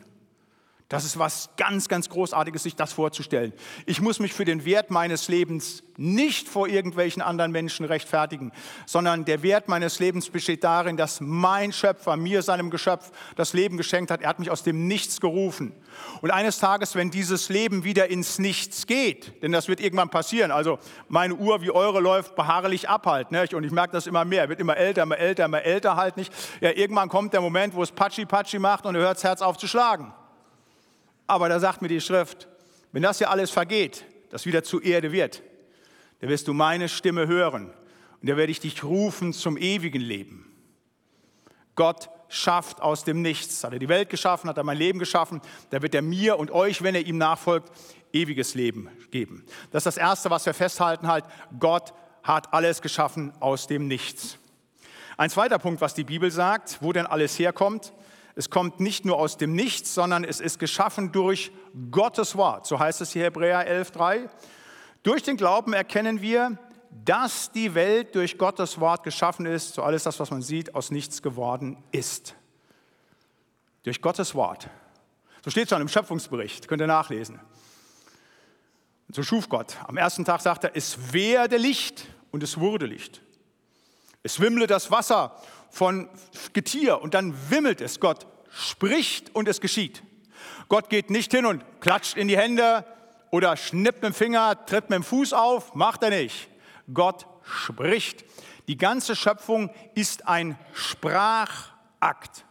[0.89, 3.53] Das ist was ganz, ganz Großartiges, sich das vorzustellen.
[3.87, 8.53] Ich muss mich für den Wert meines Lebens nicht vor irgendwelchen anderen Menschen rechtfertigen,
[8.87, 13.77] sondern der Wert meines Lebens besteht darin, dass mein Schöpfer mir, seinem Geschöpf, das Leben
[13.79, 14.21] geschenkt hat.
[14.23, 15.73] Er hat mich aus dem Nichts gerufen.
[16.21, 20.53] Und eines Tages, wenn dieses Leben wieder ins Nichts geht, denn das wird irgendwann passieren,
[20.53, 23.55] also meine Uhr wie eure läuft beharrlich ab halt, nicht?
[23.55, 26.33] und ich merke das immer mehr, wird immer älter, immer älter, immer älter halt nicht.
[26.61, 29.57] Ja, irgendwann kommt der Moment, wo es Patschi-Patschi macht und er hört das Herz auf
[29.57, 30.13] zu schlagen.
[31.27, 32.49] Aber da sagt mir die Schrift,
[32.93, 35.43] wenn das ja alles vergeht, das wieder zu Erde wird,
[36.21, 37.73] dann wirst du meine Stimme hören
[38.21, 40.51] und da werde ich dich rufen zum ewigen Leben.
[41.75, 43.63] Gott schafft aus dem Nichts.
[43.63, 46.51] Hat er die Welt geschaffen, hat er mein Leben geschaffen, da wird er mir und
[46.51, 47.71] euch, wenn er ihm nachfolgt,
[48.13, 49.45] ewiges Leben geben.
[49.71, 51.25] Das ist das Erste, was wir festhalten halt.
[51.61, 54.39] Gott hat alles geschaffen aus dem Nichts.
[55.17, 57.93] Ein zweiter Punkt, was die Bibel sagt, wo denn alles herkommt.
[58.39, 61.51] Es kommt nicht nur aus dem Nichts, sondern es ist geschaffen durch
[61.91, 62.67] Gottes Wort.
[62.67, 64.29] So heißt es hier Hebräer 11.3.
[65.03, 66.59] Durch den Glauben erkennen wir,
[66.91, 70.91] dass die Welt durch Gottes Wort geschaffen ist, so alles das, was man sieht, aus
[70.91, 72.35] nichts geworden ist.
[73.85, 74.69] Durch Gottes Wort.
[75.43, 77.41] So steht es schon im Schöpfungsbericht, könnt ihr nachlesen.
[79.09, 79.77] Und so schuf Gott.
[79.87, 83.23] Am ersten Tag sagt er, es werde Licht und es wurde Licht.
[84.27, 85.37] Es wimmle das Wasser
[85.71, 86.09] von
[86.53, 88.01] Getier und dann wimmelt es.
[88.01, 90.03] Gott spricht und es geschieht.
[90.69, 92.85] Gott geht nicht hin und klatscht in die Hände
[93.31, 96.49] oder schnippt mit dem Finger, tritt mit dem Fuß auf, macht er nicht.
[96.93, 98.25] Gott spricht.
[98.67, 102.45] Die ganze Schöpfung ist ein Sprachakt.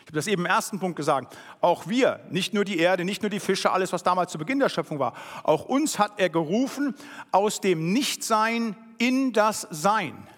[0.00, 1.34] Ich habe das eben im ersten Punkt gesagt.
[1.62, 4.58] Auch wir, nicht nur die Erde, nicht nur die Fische, alles, was damals zu Beginn
[4.58, 6.94] der Schöpfung war, auch uns hat er gerufen,
[7.30, 10.28] aus dem Nichtsein in das Sein.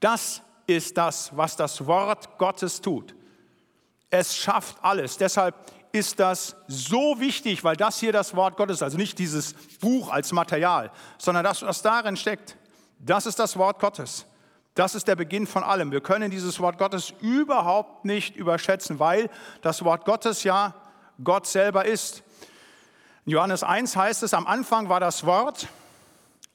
[0.00, 3.14] Das ist das, was das Wort Gottes tut.
[4.08, 5.16] Es schafft alles.
[5.18, 5.54] Deshalb
[5.92, 10.32] ist das so wichtig, weil das hier das Wort Gottes also nicht dieses Buch als
[10.32, 12.56] Material, sondern das, was darin steckt.
[12.98, 14.26] Das ist das Wort Gottes.
[14.74, 15.90] Das ist der Beginn von allem.
[15.90, 19.28] Wir können dieses Wort Gottes überhaupt nicht überschätzen, weil
[19.62, 20.74] das Wort Gottes ja
[21.22, 22.22] Gott selber ist.
[23.26, 25.68] In Johannes 1 heißt es, am Anfang war das Wort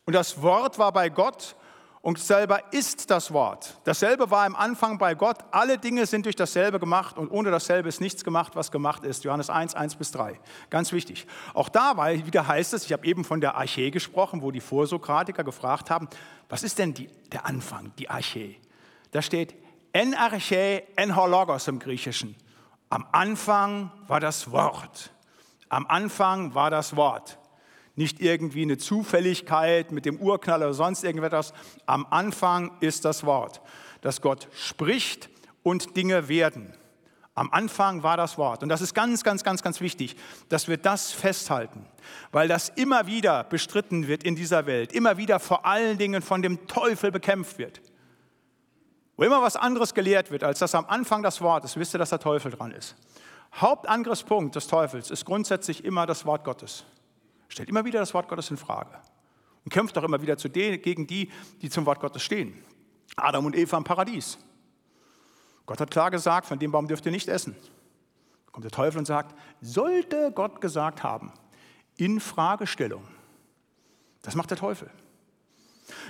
[0.05, 1.55] und das Wort war bei Gott
[2.05, 3.79] und selber ist das Wort.
[3.83, 5.39] Dasselbe war am Anfang bei Gott.
[5.49, 9.23] Alle Dinge sind durch dasselbe gemacht und ohne dasselbe ist nichts gemacht, was gemacht ist.
[9.23, 10.39] Johannes 1, 1 bis 3.
[10.69, 11.25] Ganz wichtig.
[11.55, 15.43] Auch dabei wieder heißt es, ich habe eben von der Arche gesprochen, wo die Vorsokratiker
[15.43, 16.07] gefragt haben,
[16.47, 18.53] was ist denn die, der Anfang, die Arche?
[19.09, 19.55] Da steht
[19.91, 22.35] en Arche, en Hologos im Griechischen.
[22.91, 25.09] Am Anfang war das Wort.
[25.69, 27.39] Am Anfang war das Wort
[27.95, 31.53] nicht irgendwie eine Zufälligkeit mit dem Urknall oder sonst irgendetwas.
[31.85, 33.61] Am Anfang ist das Wort,
[34.01, 35.29] dass Gott spricht
[35.63, 36.73] und Dinge werden.
[37.37, 38.63] Am Anfang war das Wort.
[38.63, 40.15] Und das ist ganz, ganz, ganz, ganz wichtig,
[40.47, 41.85] dass wir das festhalten,
[42.31, 46.41] weil das immer wieder bestritten wird in dieser Welt, immer wieder vor allen Dingen von
[46.41, 47.81] dem Teufel bekämpft wird.
[49.17, 51.97] Wo immer was anderes gelehrt wird, als dass am Anfang das Wort ist, wisst ihr,
[51.97, 52.95] dass der Teufel dran ist.
[53.55, 56.85] Hauptangriffspunkt des Teufels ist grundsätzlich immer das Wort Gottes.
[57.47, 58.97] Stellt immer wieder das Wort Gottes in Frage
[59.63, 61.31] und kämpft auch immer wieder denen, gegen die,
[61.61, 62.63] die zum Wort Gottes stehen.
[63.15, 64.37] Adam und Eva im Paradies.
[65.65, 67.55] Gott hat klar gesagt, von dem Baum dürft ihr nicht essen.
[68.45, 71.31] Da kommt der Teufel und sagt, sollte Gott gesagt haben,
[71.97, 73.03] in Fragestellung.
[74.21, 74.89] Das macht der Teufel.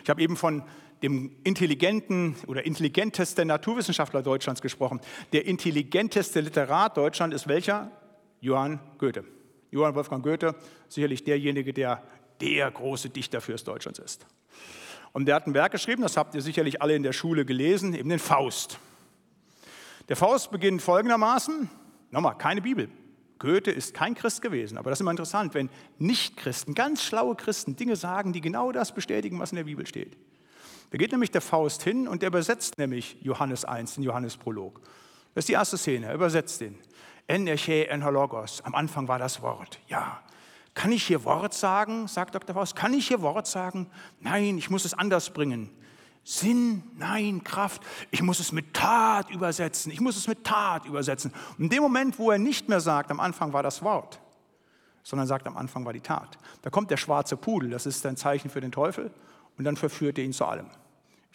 [0.03, 0.63] Ich habe eben von
[1.03, 5.01] dem intelligenten oder intelligenteste Naturwissenschaftler Deutschlands gesprochen.
[5.33, 7.91] Der intelligenteste Literat Deutschlands ist welcher?
[8.39, 9.25] Johann Goethe.
[9.75, 10.55] Johann Wolfgang Goethe,
[10.87, 12.01] sicherlich derjenige, der
[12.41, 14.25] der große Dichter fürs Deutschlands ist.
[15.13, 17.93] Und der hat ein Werk geschrieben, das habt ihr sicherlich alle in der Schule gelesen,
[17.93, 18.79] eben den Faust.
[20.09, 21.69] Der Faust beginnt folgendermaßen,
[22.11, 22.89] nochmal, keine Bibel.
[23.39, 27.75] Goethe ist kein Christ gewesen, aber das ist immer interessant, wenn Nichtchristen, ganz schlaue Christen
[27.75, 30.17] Dinge sagen, die genau das bestätigen, was in der Bibel steht.
[30.91, 34.79] Da geht nämlich der Faust hin und der übersetzt nämlich Johannes 1, den Johannesprolog.
[35.33, 36.77] Das ist die erste Szene, er übersetzt den.
[37.27, 38.61] Enerche enhologos.
[38.61, 39.79] Am Anfang war das Wort.
[39.87, 40.21] Ja.
[40.73, 42.07] Kann ich hier Wort sagen?
[42.07, 42.53] sagt Dr.
[42.53, 42.75] Faust.
[42.75, 43.87] Kann ich hier Wort sagen?
[44.19, 45.69] Nein, ich muss es anders bringen.
[46.23, 47.83] Sinn, nein, Kraft.
[48.11, 49.91] Ich muss es mit Tat übersetzen.
[49.91, 51.31] Ich muss es mit Tat übersetzen.
[51.57, 54.19] In dem Moment, wo er nicht mehr sagt, am Anfang war das Wort,
[55.03, 57.69] sondern sagt, am Anfang war die Tat, da kommt der schwarze Pudel.
[57.69, 59.11] Das ist ein Zeichen für den Teufel.
[59.57, 60.69] Und dann verführt er ihn zu allem.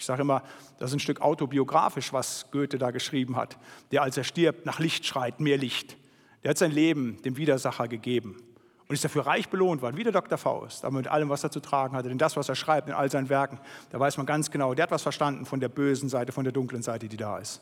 [0.00, 0.42] Ich sage immer,
[0.78, 3.58] das ist ein Stück autobiografisch, was Goethe da geschrieben hat.
[3.92, 5.98] Der, als er stirbt, nach Licht schreit, mehr Licht.
[6.42, 8.42] Der hat sein Leben dem Widersacher gegeben
[8.88, 10.38] und ist dafür reich belohnt worden, wie der Dr.
[10.38, 12.08] Faust, aber mit allem, was er zu tragen hatte.
[12.08, 13.60] Denn das, was er schreibt in all seinen Werken,
[13.90, 16.52] da weiß man ganz genau, der hat was verstanden von der bösen Seite, von der
[16.54, 17.60] dunklen Seite, die da ist.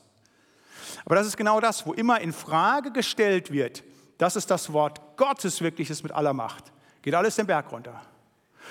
[1.05, 3.83] Aber das ist genau das, wo immer in Frage gestellt wird,
[4.17, 6.73] dass es das Wort Gottes wirklich ist mit aller Macht,
[7.03, 8.01] geht alles den Berg runter.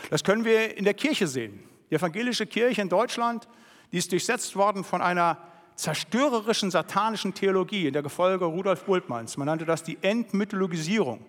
[0.09, 1.67] Das können wir in der Kirche sehen.
[1.89, 3.47] Die evangelische Kirche in Deutschland,
[3.91, 5.37] die ist durchsetzt worden von einer
[5.75, 9.37] zerstörerischen satanischen Theologie in der Gefolge Rudolf Bultmanns.
[9.37, 11.23] Man nannte das die Entmythologisierung.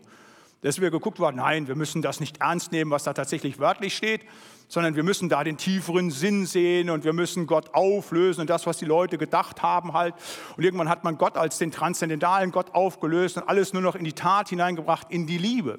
[0.62, 3.96] Dass wir geguckt worden, nein, wir müssen das nicht ernst nehmen, was da tatsächlich wörtlich
[3.96, 4.22] steht,
[4.66, 8.66] sondern wir müssen da den tieferen Sinn sehen und wir müssen Gott auflösen und das,
[8.66, 10.14] was die Leute gedacht haben halt.
[10.56, 14.04] Und irgendwann hat man Gott als den transzendentalen Gott aufgelöst und alles nur noch in
[14.04, 15.78] die Tat hineingebracht, in die Liebe.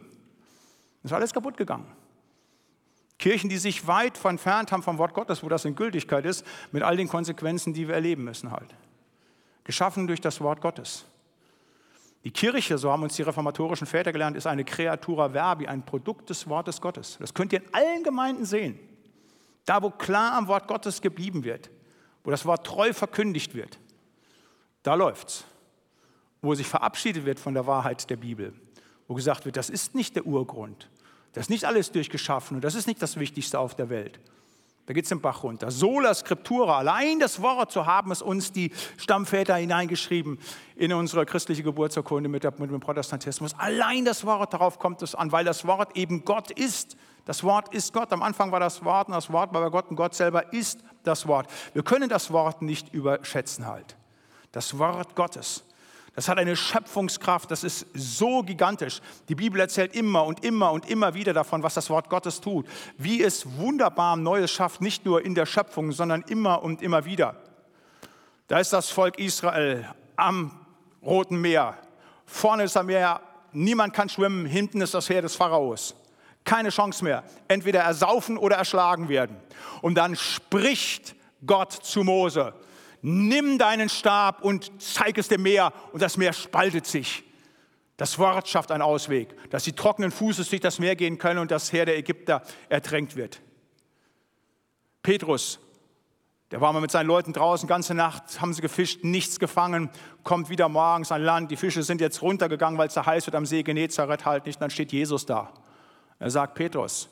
[1.04, 1.88] Das ist alles kaputt gegangen.
[3.20, 6.84] Kirchen, die sich weit entfernt haben vom Wort Gottes, wo das in Gültigkeit ist, mit
[6.84, 8.74] all den Konsequenzen, die wir erleben müssen halt.
[9.66, 11.06] Geschaffen durch das Wort Gottes.
[12.24, 16.30] Die Kirche, so haben uns die reformatorischen Väter gelernt, ist eine Creatura Verbi, ein Produkt
[16.30, 17.18] des Wortes Gottes.
[17.20, 18.80] Das könnt ihr in allen Gemeinden sehen.
[19.66, 21.70] Da, wo klar am Wort Gottes geblieben wird,
[22.24, 23.80] wo das Wort treu verkündigt wird,
[24.84, 25.46] da läuft's.
[26.42, 28.54] Wo sich verabschiedet wird von der Wahrheit der Bibel,
[29.08, 30.90] wo gesagt wird, das ist nicht der Urgrund,
[31.34, 34.20] das ist nicht alles durchgeschaffen und das ist nicht das Wichtigste auf der Welt.
[34.90, 35.70] Da geht es den Bach runter.
[35.70, 40.40] Sola Scriptura, allein das Wort, so haben es uns die Stammväter hineingeschrieben
[40.76, 43.54] in unsere christliche Geburtsurkunde mit, der, mit dem Protestantismus.
[43.60, 46.98] Allein das Wort, darauf kommt es an, weil das Wort eben Gott ist.
[47.26, 48.12] Das Wort ist Gott.
[48.12, 50.80] Am Anfang war das Wort und das Wort war bei Gott und Gott selber ist
[51.04, 51.48] das Wort.
[51.74, 53.96] Wir können das Wort nicht überschätzen halt.
[54.52, 55.64] Das Wort Gottes.
[56.20, 59.00] Das hat eine Schöpfungskraft, das ist so gigantisch.
[59.30, 62.68] Die Bibel erzählt immer und immer und immer wieder davon, was das Wort Gottes tut,
[62.98, 67.38] wie es wunderbar Neues schafft, nicht nur in der Schöpfung, sondern immer und immer wieder.
[68.50, 70.52] Da ist das Volk Israel am
[71.02, 71.78] Roten Meer.
[72.26, 73.22] Vorne ist das Meer,
[73.54, 75.96] niemand kann schwimmen, hinten ist das Heer des Pharaos.
[76.44, 77.24] Keine Chance mehr.
[77.48, 79.38] Entweder ersaufen oder erschlagen werden.
[79.82, 82.54] Und dann spricht Gott zu Mose
[83.02, 87.24] nimm deinen Stab und zeig es dem Meer und das Meer spaltet sich.
[87.98, 91.52] Das Wort schafft einen Ausweg, dass sie trockenen Fußes durch das Meer gehen können und
[91.52, 93.42] das Heer der Ägypter ertränkt wird.
[95.04, 95.60] Petrus,
[96.52, 99.90] der war mal mit seinen Leuten draußen, ganze Nacht haben sie gefischt, nichts gefangen,
[100.24, 103.36] kommt wieder morgens an Land, die Fische sind jetzt runtergegangen, weil es da heiß wird
[103.36, 105.54] am See Genezareth halt nicht, und dann steht Jesus da.
[106.20, 107.10] Er sagt, Petrus,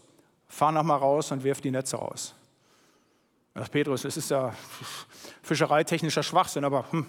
[0.47, 2.34] fahr noch mal raus und wirf die Netze raus.
[3.58, 4.54] Sagt Petrus, es ist ja
[5.41, 7.08] fischereitechnischer Schwachsinn, aber hm,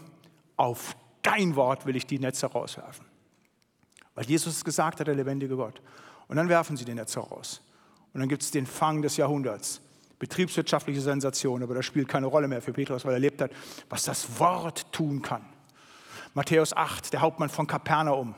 [0.56, 3.04] auf dein Wort will ich die Netze rauswerfen.
[4.14, 5.82] Weil Jesus es gesagt hat, der lebendige Gott.
[6.26, 7.60] Und dann werfen sie die Netze raus.
[8.14, 9.82] Und dann gibt es den Fang des Jahrhunderts.
[10.18, 13.50] Betriebswirtschaftliche Sensation, aber das spielt keine Rolle mehr für Petrus, weil er erlebt hat,
[13.90, 15.44] was das Wort tun kann.
[16.32, 18.34] Matthäus 8, der Hauptmann von Kapernaum,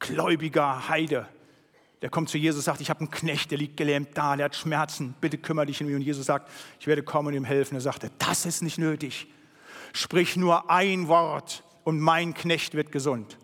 [0.00, 1.28] gläubiger Heide,
[2.04, 4.44] der kommt zu Jesus und sagt, ich habe einen Knecht, der liegt gelähmt da, der
[4.44, 5.94] hat Schmerzen, bitte kümmere dich um ihn.
[5.94, 7.76] Und Jesus sagt, ich werde kommen und ihm helfen.
[7.76, 9.26] Er sagte, das ist nicht nötig.
[9.94, 13.38] Sprich nur ein Wort und mein Knecht wird gesund.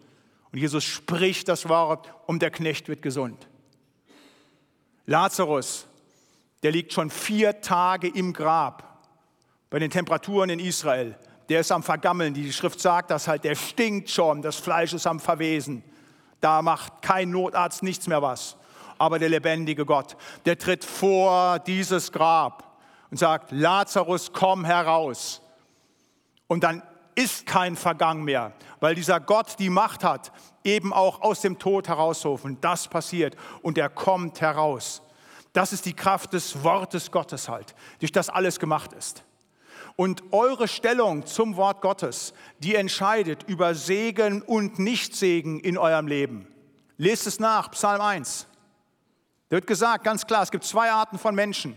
[0.53, 3.49] Und Jesus spricht das Wort und der Knecht wird gesund.
[5.07, 5.87] Lazarus,
[6.62, 9.09] der liegt schon vier Tage im Grab
[9.70, 11.18] bei den Temperaturen in Israel.
[11.49, 12.35] Der ist am Vergammeln.
[12.35, 15.83] Die Schrift sagt das halt, der stinkt schon, das Fleisch ist am Verwesen.
[16.40, 18.57] Da macht kein Notarzt nichts mehr was.
[18.98, 22.79] Aber der lebendige Gott, der tritt vor dieses Grab
[23.11, 25.40] und sagt, Lazarus, komm heraus.
[26.46, 26.83] Und dann
[27.14, 30.33] ist kein Vergang mehr, weil dieser Gott die Macht hat,
[30.64, 32.61] eben auch aus dem Tod herauszurufen.
[32.61, 35.03] Das passiert und er kommt heraus.
[35.53, 39.24] Das ist die Kraft des Wortes Gottes halt, durch das alles gemacht ist.
[40.01, 46.47] Und eure Stellung zum Wort Gottes, die entscheidet über Segen und Nichtsegen in eurem Leben.
[46.97, 48.47] Lest es nach, Psalm 1.
[49.51, 51.77] Da wird gesagt, ganz klar, es gibt zwei Arten von Menschen.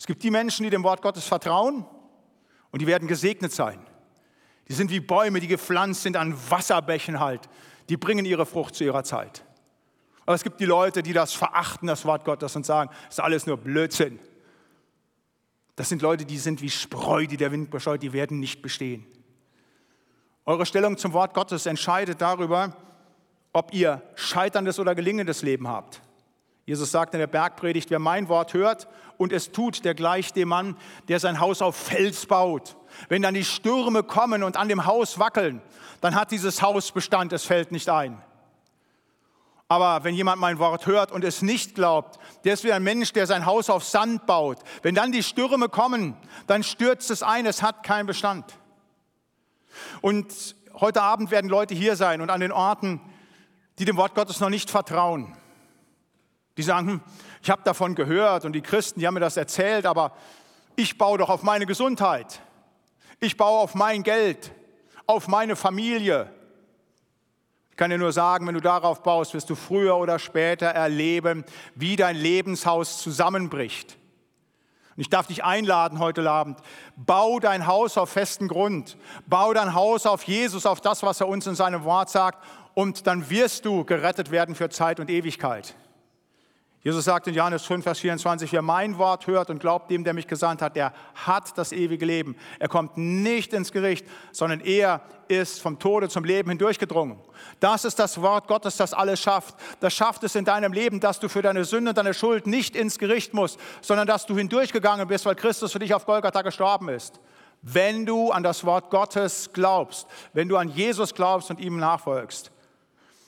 [0.00, 1.86] Es gibt die Menschen, die dem Wort Gottes vertrauen
[2.72, 3.78] und die werden gesegnet sein.
[4.66, 7.48] Die sind wie Bäume, die gepflanzt sind an Wasserbächen halt.
[7.88, 9.44] Die bringen ihre Frucht zu ihrer Zeit.
[10.26, 13.20] Aber es gibt die Leute, die das verachten, das Wort Gottes, und sagen, es ist
[13.20, 14.18] alles nur Blödsinn.
[15.76, 19.06] Das sind Leute, die sind wie Spreu, die der Wind bescheut, die werden nicht bestehen.
[20.44, 22.76] Eure Stellung zum Wort Gottes entscheidet darüber,
[23.52, 26.02] ob ihr scheiterndes oder gelingendes Leben habt.
[26.66, 30.48] Jesus sagt in der Bergpredigt, wer mein Wort hört und es tut, der gleicht dem
[30.48, 30.76] Mann,
[31.08, 32.76] der sein Haus auf Fels baut.
[33.08, 35.62] Wenn dann die Stürme kommen und an dem Haus wackeln,
[36.00, 38.22] dann hat dieses Haus Bestand, es fällt nicht ein.
[39.70, 43.12] Aber wenn jemand mein Wort hört und es nicht glaubt, der ist wie ein Mensch,
[43.12, 44.58] der sein Haus auf Sand baut.
[44.82, 46.16] Wenn dann die Stürme kommen,
[46.48, 48.58] dann stürzt es ein, es hat keinen Bestand.
[50.00, 53.00] Und heute Abend werden Leute hier sein und an den Orten,
[53.78, 55.36] die dem Wort Gottes noch nicht vertrauen.
[56.56, 57.00] Die sagen, hm,
[57.40, 60.16] ich habe davon gehört und die Christen, die haben mir das erzählt, aber
[60.74, 62.40] ich baue doch auf meine Gesundheit.
[63.20, 64.50] Ich baue auf mein Geld,
[65.06, 66.28] auf meine Familie,
[67.80, 71.96] kann dir nur sagen, wenn du darauf baust, wirst du früher oder später erleben, wie
[71.96, 73.96] dein Lebenshaus zusammenbricht.
[74.96, 76.58] Und ich darf dich einladen heute Abend,
[76.96, 81.28] bau dein Haus auf festen Grund, bau dein Haus auf Jesus, auf das, was er
[81.28, 85.74] uns in seinem Wort sagt, und dann wirst du gerettet werden für Zeit und Ewigkeit.
[86.82, 90.14] Jesus sagt in Johannes 5, Vers 24, wer mein Wort hört und glaubt dem, der
[90.14, 92.36] mich gesandt hat, der hat das ewige Leben.
[92.58, 97.18] Er kommt nicht ins Gericht, sondern er ist vom Tode zum Leben hindurchgedrungen.
[97.60, 99.56] Das ist das Wort Gottes, das alles schafft.
[99.80, 102.74] Das schafft es in deinem Leben, dass du für deine Sünde und deine Schuld nicht
[102.74, 106.88] ins Gericht musst, sondern dass du hindurchgegangen bist, weil Christus für dich auf Golgatha gestorben
[106.88, 107.20] ist.
[107.60, 112.50] Wenn du an das Wort Gottes glaubst, wenn du an Jesus glaubst und ihm nachfolgst.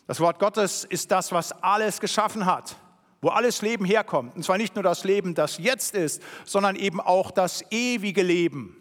[0.06, 2.76] Das Wort Gottes ist das, was alles geschaffen hat
[3.22, 4.36] wo alles Leben herkommt.
[4.36, 8.76] Und zwar nicht nur das Leben, das jetzt ist, sondern eben auch das ewige Leben.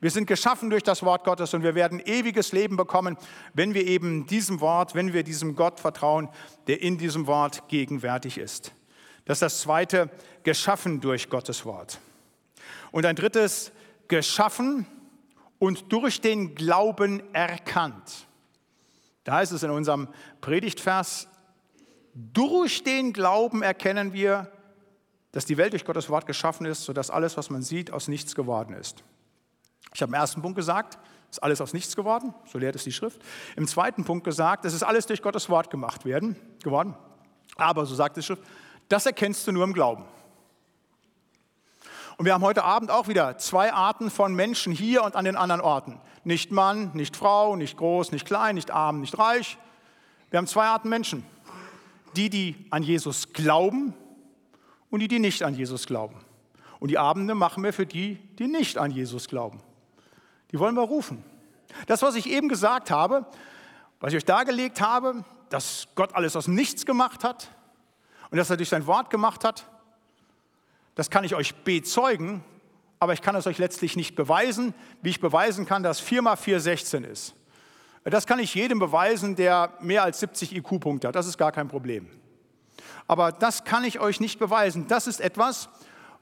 [0.00, 3.16] Wir sind geschaffen durch das Wort Gottes und wir werden ewiges Leben bekommen,
[3.54, 6.28] wenn wir eben diesem Wort, wenn wir diesem Gott vertrauen,
[6.66, 8.72] der in diesem Wort gegenwärtig ist.
[9.26, 10.10] Das ist das zweite,
[10.42, 12.00] geschaffen durch Gottes Wort.
[12.90, 13.70] Und ein drittes,
[14.08, 14.86] geschaffen
[15.60, 18.26] und durch den Glauben erkannt.
[19.22, 20.08] Da heißt es in unserem
[20.40, 21.28] Predigtvers,
[22.14, 24.50] durch den Glauben erkennen wir,
[25.32, 28.34] dass die Welt durch Gottes Wort geschaffen ist, sodass alles, was man sieht, aus nichts
[28.34, 29.02] geworden ist.
[29.94, 30.98] Ich habe im ersten Punkt gesagt,
[31.30, 33.20] ist alles aus nichts geworden, so lehrt es die Schrift.
[33.56, 36.94] Im zweiten Punkt gesagt, es ist alles durch Gottes Wort gemacht werden, geworden.
[37.56, 38.42] Aber, so sagt die Schrift,
[38.88, 40.04] das erkennst du nur im Glauben.
[42.18, 45.36] Und wir haben heute Abend auch wieder zwei Arten von Menschen hier und an den
[45.36, 45.98] anderen Orten.
[46.24, 49.56] Nicht Mann, nicht Frau, nicht groß, nicht klein, nicht arm, nicht reich.
[50.30, 51.24] Wir haben zwei Arten Menschen.
[52.16, 53.94] Die, die an Jesus glauben
[54.90, 56.16] und die, die nicht an Jesus glauben.
[56.78, 59.60] Und die Abende machen wir für die, die nicht an Jesus glauben.
[60.50, 61.24] Die wollen wir rufen.
[61.86, 63.26] Das, was ich eben gesagt habe,
[64.00, 67.50] was ich euch dargelegt habe, dass Gott alles aus nichts gemacht hat
[68.30, 69.64] und dass er durch sein Wort gemacht hat,
[70.94, 72.44] das kann ich euch bezeugen,
[72.98, 76.36] aber ich kann es euch letztlich nicht beweisen, wie ich beweisen kann, dass 4 mal
[76.36, 77.34] 4 16 ist.
[78.04, 81.14] Das kann ich jedem beweisen, der mehr als 70 IQ-Punkte hat.
[81.14, 82.08] Das ist gar kein Problem.
[83.06, 84.86] Aber das kann ich euch nicht beweisen.
[84.88, 85.68] Das ist etwas,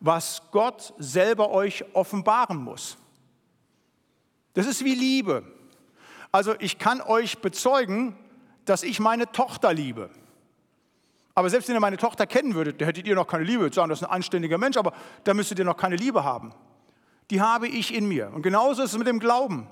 [0.01, 2.97] was Gott selber euch offenbaren muss.
[4.55, 5.45] Das ist wie Liebe.
[6.33, 8.17] Also ich kann euch bezeugen,
[8.65, 10.11] dass ich meine Tochter liebe.
[11.35, 13.61] Aber selbst wenn ihr meine Tochter kennen würdet, hättet ihr noch keine Liebe.
[13.61, 14.93] Würdet sagen, das ist ein anständiger Mensch, aber
[15.25, 16.53] da müsstet ihr noch keine Liebe haben.
[17.31, 18.31] Die habe ich in mir.
[18.35, 19.67] Und genauso ist es mit dem Glauben.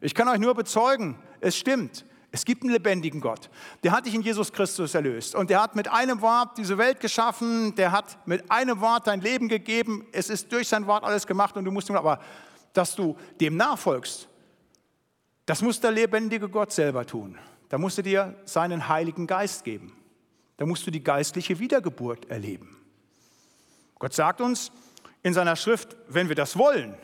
[0.00, 2.04] Ich kann euch nur bezeugen, es stimmt.
[2.34, 3.50] Es gibt einen lebendigen Gott.
[3.82, 5.34] Der hat dich in Jesus Christus erlöst.
[5.34, 7.74] Und der hat mit einem Wort diese Welt geschaffen.
[7.74, 10.06] Der hat mit einem Wort dein Leben gegeben.
[10.12, 11.56] Es ist durch sein Wort alles gemacht.
[11.56, 12.20] Und du musst, aber
[12.72, 14.28] dass du dem nachfolgst,
[15.44, 17.36] das muss der lebendige Gott selber tun.
[17.68, 19.94] Da musst du dir seinen Heiligen Geist geben.
[20.56, 22.78] Da musst du die geistliche Wiedergeburt erleben.
[23.98, 24.72] Gott sagt uns
[25.22, 26.94] in seiner Schrift, wenn wir das wollen,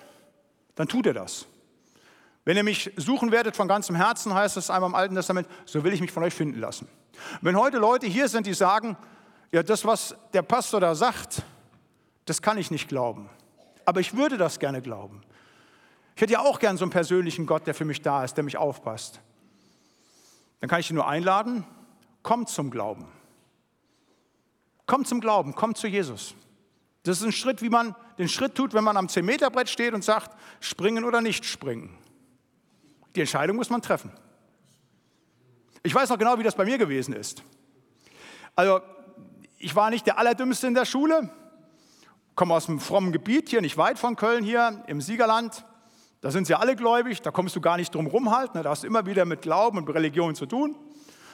[0.74, 1.46] dann tut er das.
[2.48, 5.84] Wenn ihr mich suchen werdet von ganzem Herzen, heißt es einmal im Alten Testament, so
[5.84, 6.88] will ich mich von euch finden lassen.
[7.42, 8.96] Wenn heute Leute hier sind, die sagen,
[9.52, 11.42] ja, das, was der Pastor da sagt,
[12.24, 13.28] das kann ich nicht glauben.
[13.84, 15.20] Aber ich würde das gerne glauben.
[16.16, 18.44] Ich hätte ja auch gern so einen persönlichen Gott, der für mich da ist, der
[18.44, 19.20] mich aufpasst.
[20.60, 21.66] Dann kann ich ihn nur einladen,
[22.22, 23.08] kommt zum Glauben.
[24.86, 26.34] Kommt zum Glauben, kommt zu Jesus.
[27.02, 30.02] Das ist ein Schritt, wie man den Schritt tut, wenn man am 10-Meter-Brett steht und
[30.02, 31.98] sagt, springen oder nicht springen.
[33.14, 34.12] Die Entscheidung muss man treffen.
[35.82, 37.42] Ich weiß noch genau, wie das bei mir gewesen ist.
[38.54, 38.80] Also,
[39.58, 41.30] ich war nicht der Allerdümmste in der Schule,
[42.34, 45.64] komme aus einem frommen Gebiet, hier nicht weit von Köln, hier im Siegerland.
[46.20, 48.54] Da sind sie alle gläubig, da kommst du gar nicht drum rum halt.
[48.54, 48.62] Ne?
[48.62, 50.76] Da hast du immer wieder mit Glauben und Religion zu tun.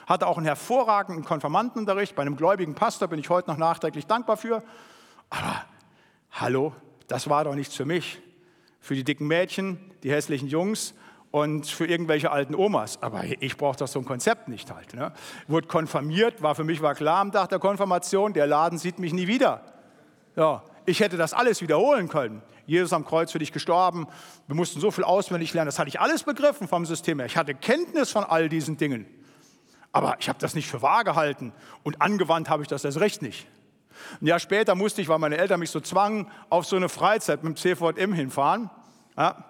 [0.05, 2.15] Hatte auch einen hervorragenden Konfirmandenunterricht.
[2.15, 4.63] Bei einem gläubigen Pastor bin ich heute noch nachträglich dankbar für.
[5.31, 5.65] Aber
[6.31, 6.73] hallo,
[7.07, 8.19] das war doch nichts für mich.
[8.79, 10.93] Für die dicken Mädchen, die hässlichen Jungs
[11.35, 13.03] und für irgendwelche alten Omas.
[13.03, 14.93] Aber ich brauche doch so ein Konzept nicht halt.
[14.93, 15.11] Ne?
[15.49, 19.11] Wurde konfirmiert, war für mich war klar am Tag der Konfirmation, der Laden sieht mich
[19.11, 19.61] nie wieder.
[20.37, 22.41] Ja, ich hätte das alles wiederholen können.
[22.67, 24.07] Jesus am Kreuz für dich gestorben.
[24.47, 25.65] Wir mussten so viel auswendig lernen.
[25.65, 27.25] Das hatte ich alles begriffen vom System her.
[27.25, 29.05] Ich hatte Kenntnis von all diesen Dingen.
[29.91, 31.51] Aber ich habe das nicht für wahr gehalten
[31.83, 33.45] und angewandt habe ich das erst recht nicht.
[34.21, 37.43] Ein Jahr später musste ich, weil meine Eltern mich so zwangen, auf so eine Freizeit
[37.43, 38.69] mit dem CVM hinfahren.
[39.17, 39.43] Ja,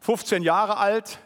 [0.00, 1.18] 15 Jahre alt,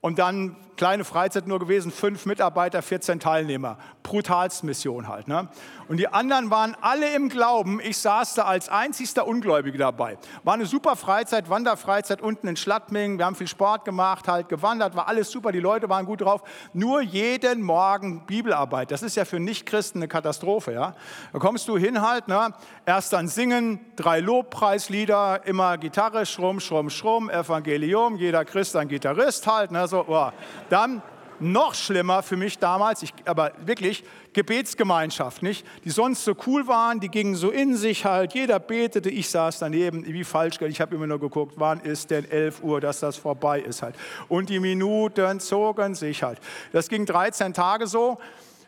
[0.00, 3.76] und dann kleine Freizeit nur gewesen, fünf Mitarbeiter, 14 Teilnehmer.
[4.02, 5.28] Brutalstmission halt.
[5.28, 5.48] Ne?
[5.88, 7.78] Und die anderen waren alle im Glauben.
[7.82, 10.16] Ich saß da als einzigster Ungläubige dabei.
[10.44, 13.18] War eine super Freizeit, Wanderfreizeit unten in Schlattming.
[13.18, 15.52] Wir haben viel Sport gemacht, halt gewandert, war alles super.
[15.52, 16.42] Die Leute waren gut drauf.
[16.72, 18.90] Nur jeden Morgen Bibelarbeit.
[18.90, 20.72] Das ist ja für Nichtchristen eine Katastrophe.
[20.72, 20.94] Ja?
[21.32, 22.54] Da kommst du hin halt, ne?
[22.86, 29.46] erst dann singen, drei Lobpreislieder, immer Gitarre, Schrumm, Schrumm, Schrumm, Evangelium, jeder Christ ein Gitarrist
[29.46, 29.70] halt.
[29.70, 29.86] Ne?
[29.88, 30.30] So, oh.
[30.68, 31.02] Dann
[31.40, 35.66] noch schlimmer für mich damals, ich, aber wirklich Gebetsgemeinschaft, nicht?
[35.84, 39.58] Die sonst so cool waren, die gingen so in sich halt, jeder betete, ich saß
[39.58, 43.16] daneben, wie falsch, ich habe immer nur geguckt, wann ist denn 11 Uhr, dass das
[43.16, 43.94] vorbei ist halt.
[44.28, 46.40] Und die Minuten zogen sich halt.
[46.72, 48.18] Das ging 13 Tage so.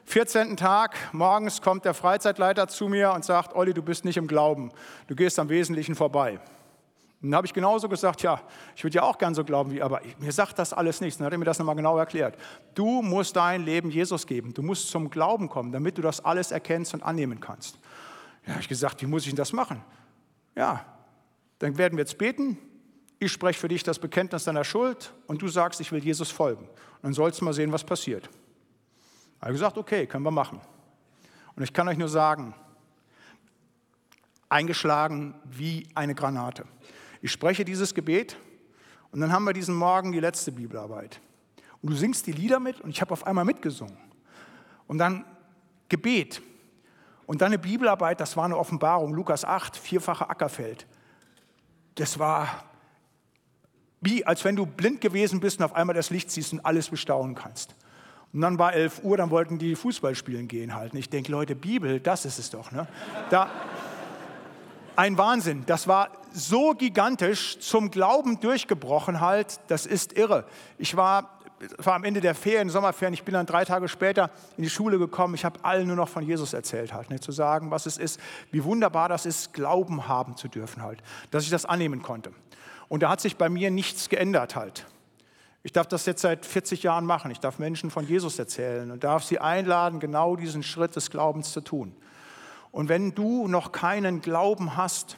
[0.07, 0.57] 14.
[0.57, 4.73] Tag, morgens kommt der Freizeitleiter zu mir und sagt, Olli, du bist nicht im Glauben,
[5.07, 6.41] du gehst am Wesentlichen vorbei.
[7.23, 8.41] Dann habe ich genauso gesagt, ja,
[8.75, 11.19] ich würde ja auch gern so glauben wie, aber mir sagt das alles nichts.
[11.19, 12.39] Dann hat er mir das nochmal genau erklärt.
[12.75, 14.55] Du musst dein Leben Jesus geben.
[14.55, 17.79] Du musst zum Glauben kommen, damit du das alles erkennst und annehmen kannst.
[18.47, 19.83] Ja, habe ich gesagt, wie muss ich denn das machen?
[20.57, 20.85] Ja,
[21.59, 22.57] dann werden wir jetzt beten.
[23.19, 26.65] ich spreche für dich das Bekenntnis deiner Schuld und du sagst, ich will Jesus folgen.
[26.65, 28.31] Und dann sollst du mal sehen, was passiert.
[29.41, 30.61] Er hat gesagt, okay, können wir machen.
[31.55, 32.55] Und ich kann euch nur sagen,
[34.49, 36.65] eingeschlagen wie eine Granate.
[37.21, 38.37] Ich spreche dieses Gebet
[39.13, 41.21] und dann haben wir diesen Morgen die letzte Bibelarbeit.
[41.83, 43.97] Und du singst die Lieder mit und ich habe auf einmal mitgesungen.
[44.87, 45.25] Und dann
[45.89, 46.43] Gebet.
[47.27, 50.87] Und dann eine Bibelarbeit, das war eine Offenbarung, Lukas 8, vierfache Ackerfeld.
[51.95, 52.65] Das war
[54.01, 56.89] wie, als wenn du blind gewesen bist und auf einmal das Licht siehst und alles
[56.89, 57.75] bestaunen kannst.
[58.33, 60.93] Und dann war 11 Uhr, dann wollten die Fußball spielen gehen halt.
[60.93, 62.71] Und ich denke, Leute, Bibel, das ist es doch.
[62.71, 62.87] Ne?
[63.29, 63.51] Da,
[64.97, 65.65] ein Wahnsinn.
[65.67, 69.61] Das war so gigantisch, zum Glauben durchgebrochen halt.
[69.69, 70.45] Das ist irre.
[70.79, 71.41] Ich war,
[71.79, 74.99] war am Ende der Ferien, Sommerferien, ich bin dann drei Tage später in die Schule
[74.99, 75.35] gekommen.
[75.35, 77.11] Ich habe allen nur noch von Jesus erzählt halt.
[77.11, 77.21] Ne?
[77.21, 78.21] Zu sagen, was es ist,
[78.51, 81.03] wie wunderbar das ist, Glauben haben zu dürfen halt.
[81.31, 82.33] Dass ich das annehmen konnte.
[82.89, 84.87] Und da hat sich bei mir nichts geändert halt.
[85.63, 87.31] Ich darf das jetzt seit 40 Jahren machen.
[87.31, 91.53] Ich darf Menschen von Jesus erzählen und darf sie einladen, genau diesen Schritt des Glaubens
[91.53, 91.95] zu tun.
[92.73, 95.17] Und wenn du noch keinen Glauben hast,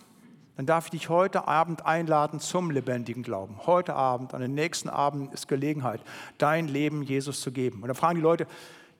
[0.56, 3.66] dann darf ich dich heute Abend einladen zum lebendigen Glauben.
[3.66, 6.00] Heute Abend, an den nächsten Abend ist Gelegenheit,
[6.38, 7.82] dein Leben Jesus zu geben.
[7.82, 8.46] Und dann fragen die Leute,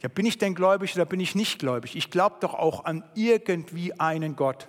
[0.00, 1.94] ja, bin ich denn gläubig oder bin ich nicht gläubig?
[1.94, 4.68] Ich glaube doch auch an irgendwie einen Gott.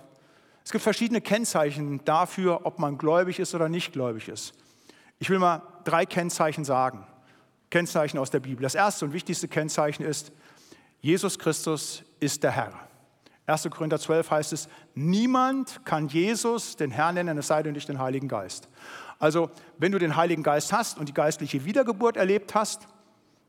[0.64, 4.54] Es gibt verschiedene Kennzeichen dafür, ob man gläubig ist oder nicht gläubig ist.
[5.18, 7.06] Ich will mal drei Kennzeichen sagen.
[7.70, 8.62] Kennzeichen aus der Bibel.
[8.62, 10.32] Das erste und wichtigste Kennzeichen ist,
[11.00, 12.72] Jesus Christus ist der Herr.
[13.46, 13.68] 1.
[13.70, 17.98] Korinther 12 heißt es, niemand kann Jesus den Herrn nennen, es sei denn durch den
[17.98, 18.68] Heiligen Geist.
[19.18, 22.86] Also, wenn du den Heiligen Geist hast und die geistliche Wiedergeburt erlebt hast,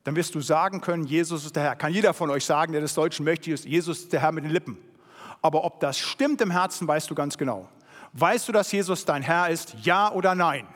[0.04, 1.76] dann wirst du sagen können, Jesus ist der Herr.
[1.76, 4.44] Kann jeder von euch sagen, der des Deutschen mächtig ist, Jesus ist der Herr mit
[4.44, 4.78] den Lippen.
[5.42, 7.68] Aber ob das stimmt im Herzen, weißt du ganz genau.
[8.12, 9.74] Weißt du, dass Jesus dein Herr ist?
[9.82, 10.66] Ja oder nein?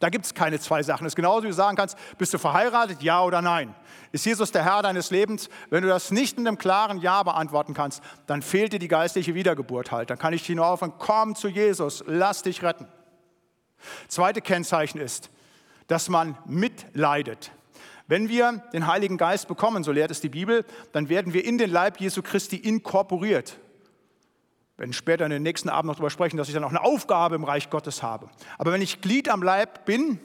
[0.00, 1.06] Da gibt es keine zwei Sachen.
[1.06, 3.02] Es ist genauso, wie du sagen kannst, bist du verheiratet?
[3.02, 3.74] Ja oder nein?
[4.12, 5.48] Ist Jesus der Herr deines Lebens?
[5.70, 9.34] Wenn du das nicht mit einem klaren Ja beantworten kannst, dann fehlt dir die geistliche
[9.34, 10.10] Wiedergeburt halt.
[10.10, 12.86] Dann kann ich dich nur aufhören, komm zu Jesus, lass dich retten.
[14.06, 15.30] Zweite Kennzeichen ist,
[15.88, 17.50] dass man mitleidet.
[18.06, 21.58] Wenn wir den Heiligen Geist bekommen, so lehrt es die Bibel, dann werden wir in
[21.58, 23.58] den Leib Jesu Christi inkorporiert.
[24.78, 27.34] Werden später in den nächsten Abend noch darüber sprechen, dass ich dann auch eine Aufgabe
[27.34, 28.30] im Reich Gottes habe.
[28.56, 30.20] Aber wenn ich Glied am Leib bin,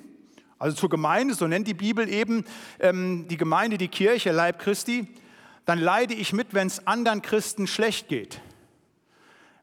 [0.59, 2.45] also zur Gemeinde, so nennt die Bibel eben
[2.79, 5.07] ähm, die Gemeinde, die Kirche, Leib Christi,
[5.65, 8.41] dann leide ich mit, wenn es anderen Christen schlecht geht.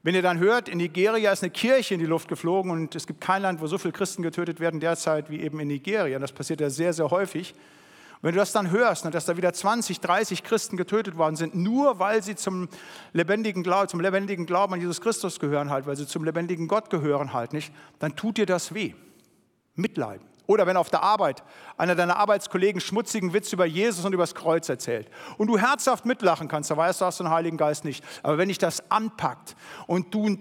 [0.03, 3.07] Wenn ihr dann hört, in Nigeria ist eine Kirche in die Luft geflogen und es
[3.07, 6.19] gibt kein Land, wo so viele Christen getötet werden derzeit wie eben in Nigeria.
[6.19, 7.55] Das passiert ja sehr, sehr häufig.
[8.23, 11.55] Wenn du das dann hörst, ne, dass da wieder 20, 30 Christen getötet worden sind,
[11.55, 12.69] nur weil sie zum
[13.13, 16.91] lebendigen, Glauben, zum lebendigen Glauben an Jesus Christus gehören halt, weil sie zum lebendigen Gott
[16.91, 18.95] gehören halt nicht, dann tut dir das weh.
[19.75, 20.27] Mitleiden.
[20.47, 21.45] Oder wenn auf der Arbeit
[21.77, 25.09] einer deiner Arbeitskollegen schmutzigen Witz über Jesus und über das Kreuz erzählt
[25.39, 28.05] und du herzhaft mitlachen kannst, dann weißt du, hast du den Heiligen Geist nicht.
[28.25, 29.55] Aber wenn dich das anpackt
[29.87, 30.37] und du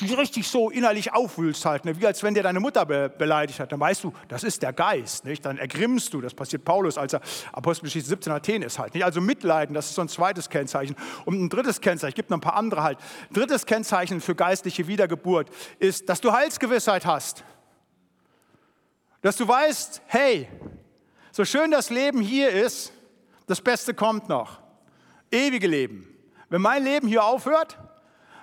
[0.00, 2.00] richtig so innerlich aufwühlst halt, ne?
[2.00, 4.72] wie als wenn dir deine Mutter be beleidigt hat, dann weißt du, das ist der
[4.72, 5.44] Geist, nicht?
[5.44, 7.20] dann ergrimmst du, das passiert Paulus, als er
[7.52, 8.94] Apostelgeschichte 17 Athen ist halt.
[8.94, 9.04] Nicht?
[9.04, 10.96] Also Mitleiden, das ist so ein zweites Kennzeichen.
[11.24, 12.98] Und ein drittes Kennzeichen, es gibt noch ein paar andere halt,
[13.32, 17.44] drittes Kennzeichen für geistliche Wiedergeburt ist, dass du Heilsgewissheit hast.
[19.20, 20.48] Dass du weißt, hey,
[21.32, 22.92] so schön das Leben hier ist,
[23.46, 24.60] das Beste kommt noch.
[25.30, 26.08] Ewige Leben.
[26.48, 27.76] Wenn mein Leben hier aufhört,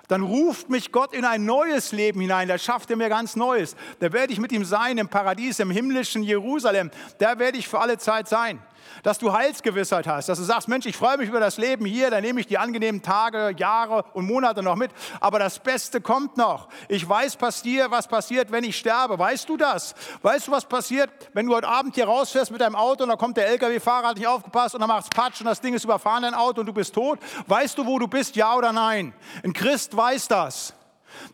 [0.08, 2.48] dann ruft mich Gott in ein neues Leben hinein.
[2.48, 3.74] Da schafft er mir ganz Neues.
[4.00, 6.90] Da werde ich mit ihm sein im Paradies, im himmlischen Jerusalem.
[7.18, 8.60] Da werde ich für alle Zeit sein
[9.02, 12.10] dass du Heilsgewissheit hast, dass du sagst, Mensch, ich freue mich über das Leben hier,
[12.10, 16.36] da nehme ich die angenehmen Tage, Jahre und Monate noch mit, aber das Beste kommt
[16.36, 16.68] noch.
[16.88, 19.18] Ich weiß passiert, was passiert, wenn ich sterbe.
[19.18, 19.94] Weißt du das?
[20.22, 23.16] Weißt du, was passiert, wenn du heute Abend hier rausfährst mit deinem Auto und da
[23.16, 25.84] kommt der LKW-Fahrer, hat nicht aufgepasst und dann macht es Patsch und das Ding ist
[25.84, 27.18] überfahren, dein Auto und du bist tot?
[27.46, 29.12] Weißt du, wo du bist, ja oder nein?
[29.42, 30.74] Ein Christ weiß das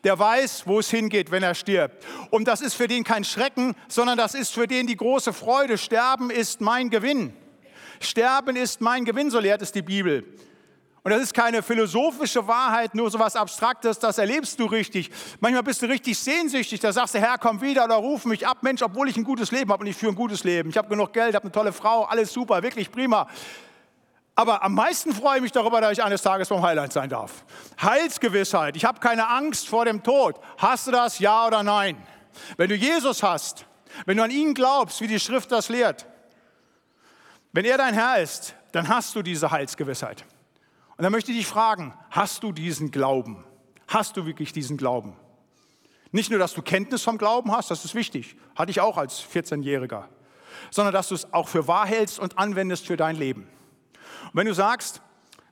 [0.04, 2.04] der weiß, wo es hingeht, wenn er stirbt.
[2.30, 5.78] Und das ist für den kein Schrecken, sondern das ist für den die große Freude.
[5.78, 7.32] Sterben ist mein Gewinn.
[8.00, 10.24] Sterben ist mein Gewinn, so lehrt es die Bibel.
[11.02, 15.10] Und das ist keine philosophische Wahrheit, nur so was Abstraktes, das erlebst du richtig.
[15.40, 18.58] Manchmal bist du richtig sehnsüchtig, da sagst du, Herr, komm wieder oder ruf mich ab.
[18.62, 20.68] Mensch, obwohl ich ein gutes Leben habe und ich führe ein gutes Leben.
[20.68, 23.26] Ich habe genug Geld, habe eine tolle Frau, alles super, wirklich prima.
[24.41, 27.45] Aber am meisten freue ich mich darüber, dass ich eines Tages beim Heiland sein darf.
[27.82, 30.41] Heilsgewissheit, ich habe keine Angst vor dem Tod.
[30.57, 32.03] Hast du das, ja oder nein?
[32.57, 33.66] Wenn du Jesus hast,
[34.07, 36.07] wenn du an ihn glaubst, wie die Schrift das lehrt,
[37.53, 40.24] wenn er dein Herr ist, dann hast du diese Heilsgewissheit.
[40.97, 43.45] Und dann möchte ich dich fragen, hast du diesen Glauben?
[43.88, 45.18] Hast du wirklich diesen Glauben?
[46.12, 49.22] Nicht nur, dass du Kenntnis vom Glauben hast, das ist wichtig, hatte ich auch als
[49.22, 50.05] 14-Jähriger,
[50.70, 53.47] sondern dass du es auch für wahr hältst und anwendest für dein Leben.
[54.32, 55.02] Und wenn du sagst,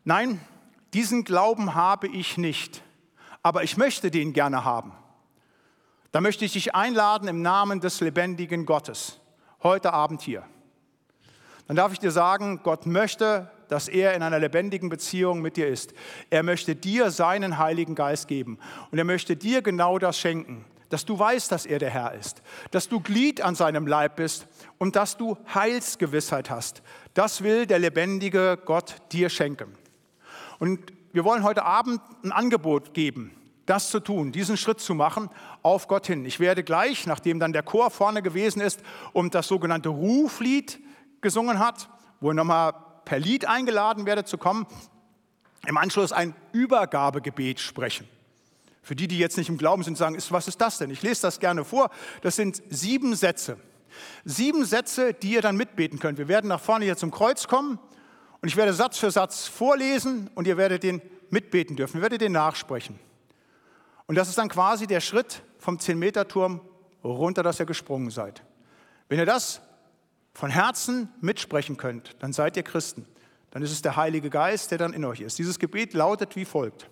[0.05, 0.41] nein,
[0.95, 2.83] diesen Glauben habe ich nicht,
[3.43, 4.93] aber ich möchte den gerne haben,
[6.13, 9.21] dann möchte ich dich einladen im Namen des lebendigen Gottes,
[9.63, 10.45] heute Abend hier.
[11.67, 15.69] Dann darf ich dir sagen, Gott möchte, dass er in einer lebendigen Beziehung mit dir
[15.69, 15.93] ist.
[16.31, 18.59] Er möchte dir seinen Heiligen Geist geben
[18.91, 22.43] und er möchte dir genau das schenken, dass du weißt, dass er der Herr ist,
[22.71, 24.47] dass du Glied an seinem Leib bist
[24.79, 26.83] und dass du Heilsgewissheit hast.
[27.15, 29.75] Das will der lebendige Gott dir schenken.
[30.59, 33.33] Und wir wollen heute Abend ein Angebot geben,
[33.67, 35.31] das zu tun, diesen Schritt zu machen
[35.63, 36.25] auf Gott hin.
[36.25, 38.81] Ich werde gleich, nachdem dann der Chor vorne gewesen ist
[39.13, 40.81] und das sogenannte Ruflied
[41.21, 41.89] gesungen hat,
[42.21, 42.73] wo ihr nochmal
[43.05, 44.67] per Lied eingeladen werdet zu kommen,
[45.67, 48.09] im Anschluss ein Übergabegebet sprechen.
[48.89, 50.89] Für die, die jetzt nicht im Glauben sind, sagen, was ist das denn?
[50.89, 51.91] Ich lese das gerne vor.
[52.23, 53.59] Das sind sieben Sätze.
[54.25, 56.17] Sieben Sätze, die ihr dann mitbeten könnt.
[56.17, 57.79] Wir werden nach vorne hier zum Kreuz kommen
[58.41, 61.99] und ich werde Satz für Satz vorlesen und ihr werdet den mitbeten dürfen.
[61.99, 62.99] Ihr werdet den nachsprechen.
[64.07, 66.63] Und das ist dann quasi der Schritt vom 10-Meter-Turm
[67.05, 68.43] runter, dass ihr gesprungen seid.
[69.11, 69.61] Wenn ihr das
[70.33, 73.05] von Herzen mitsprechen könnt, dann seid ihr Christen.
[73.51, 75.39] Dann ist es der Heilige Geist, der dann in euch ist.
[75.39, 76.89] Dieses Gebet lautet wie folgt.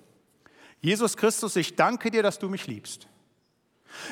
[0.81, 3.09] Jesus Christus, ich danke dir, dass du mich liebst.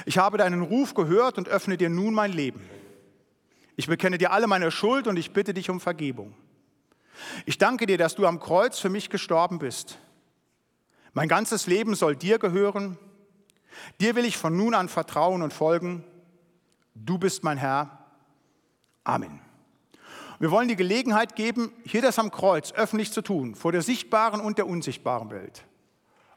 [0.07, 2.61] Ich habe deinen Ruf gehört und öffne dir nun mein Leben.
[3.77, 6.35] Ich bekenne dir alle meine Schuld und ich bitte dich um Vergebung.
[7.47, 9.99] Ich danke dir, dass du am Kreuz für mich gestorben bist.
[11.13, 12.99] Mein ganzes Leben soll dir gehören.
[14.01, 16.05] Dir will ich von nun an vertrauen und folgen.
[16.95, 18.07] Du bist mein Herr.
[19.05, 19.41] Amen.
[20.39, 24.41] Wir wollen die Gelegenheit geben, hier das am Kreuz öffentlich zu tun, vor der sichtbaren
[24.41, 25.65] und der unsichtbaren Welt.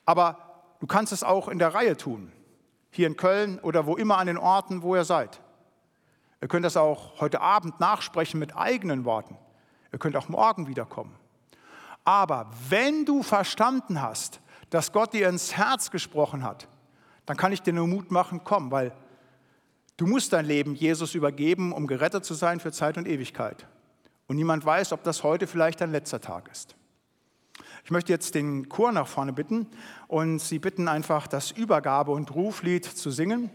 [0.07, 0.37] Aber
[0.79, 2.31] du kannst es auch in der Reihe tun,
[2.89, 5.41] hier in Köln oder wo immer an den Orten, wo ihr seid.
[6.41, 9.37] Ihr könnt das auch heute Abend nachsprechen mit eigenen Worten.
[9.91, 11.13] Ihr könnt auch morgen wiederkommen.
[12.05, 14.39] Aber wenn du verstanden hast,
[14.69, 16.69] dass Gott dir ins Herz gesprochen hat,
[17.25, 18.93] dann kann ich dir nur Mut machen, komm, weil
[19.97, 23.67] du musst dein Leben Jesus übergeben, um gerettet zu sein für Zeit und Ewigkeit.
[24.27, 26.76] Und niemand weiß, ob das heute vielleicht dein letzter Tag ist.
[27.87, 29.65] Ich möchte jetzt den Chor nach vorne bitten
[30.09, 33.49] und Sie bitten einfach, das Übergabe- und Ruflied zu singen.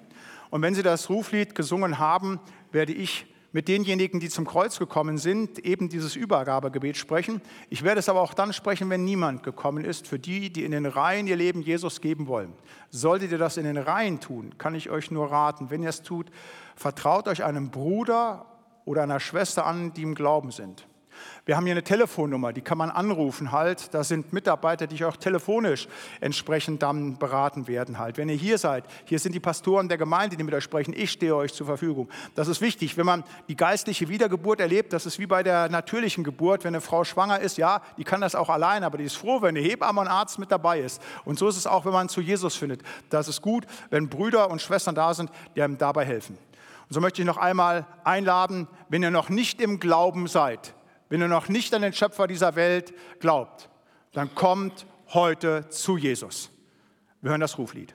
[0.49, 5.19] Und wenn Sie das Ruflied gesungen haben, werde ich mit denjenigen, die zum Kreuz gekommen
[5.19, 7.43] sind, eben dieses Übergabegebet sprechen.
[7.69, 10.71] Ich werde es aber auch dann sprechen, wenn niemand gekommen ist, für die, die in
[10.71, 12.55] den Reihen ihr Leben Jesus geben wollen.
[12.89, 16.01] Solltet ihr das in den Reihen tun, kann ich euch nur raten, wenn ihr es
[16.01, 16.31] tut,
[16.75, 18.47] vertraut euch einem Bruder
[18.87, 20.87] oder einer Schwester an, die im Glauben sind.
[21.45, 23.93] Wir haben hier eine Telefonnummer, die kann man anrufen halt.
[23.93, 25.89] Da sind Mitarbeiter, die auch telefonisch
[26.21, 28.17] entsprechend dann beraten werden halt.
[28.17, 30.95] Wenn ihr hier seid, hier sind die Pastoren der Gemeinde, die mit euch sprechen.
[30.97, 32.09] Ich stehe euch zur Verfügung.
[32.35, 32.97] Das ist wichtig.
[32.97, 36.65] Wenn man die geistliche Wiedergeburt erlebt, das ist wie bei der natürlichen Geburt.
[36.65, 39.43] Wenn eine Frau schwanger ist, ja, die kann das auch allein, aber die ist froh,
[39.43, 41.03] wenn eine Hebamme und Arzt mit dabei ist.
[41.25, 42.83] Und so ist es auch, wenn man zu Jesus findet.
[43.11, 46.39] Das ist gut, wenn Brüder und Schwestern da sind, die einem dabei helfen.
[46.89, 50.75] Und so möchte ich noch einmal einladen, wenn ihr noch nicht im Glauben seid,
[51.13, 53.69] wenn ihr noch nicht an den Schöpfer dieser Welt glaubt,
[54.13, 56.51] dann kommt heute zu Jesus.
[57.21, 57.95] Wir hören das Ruflied.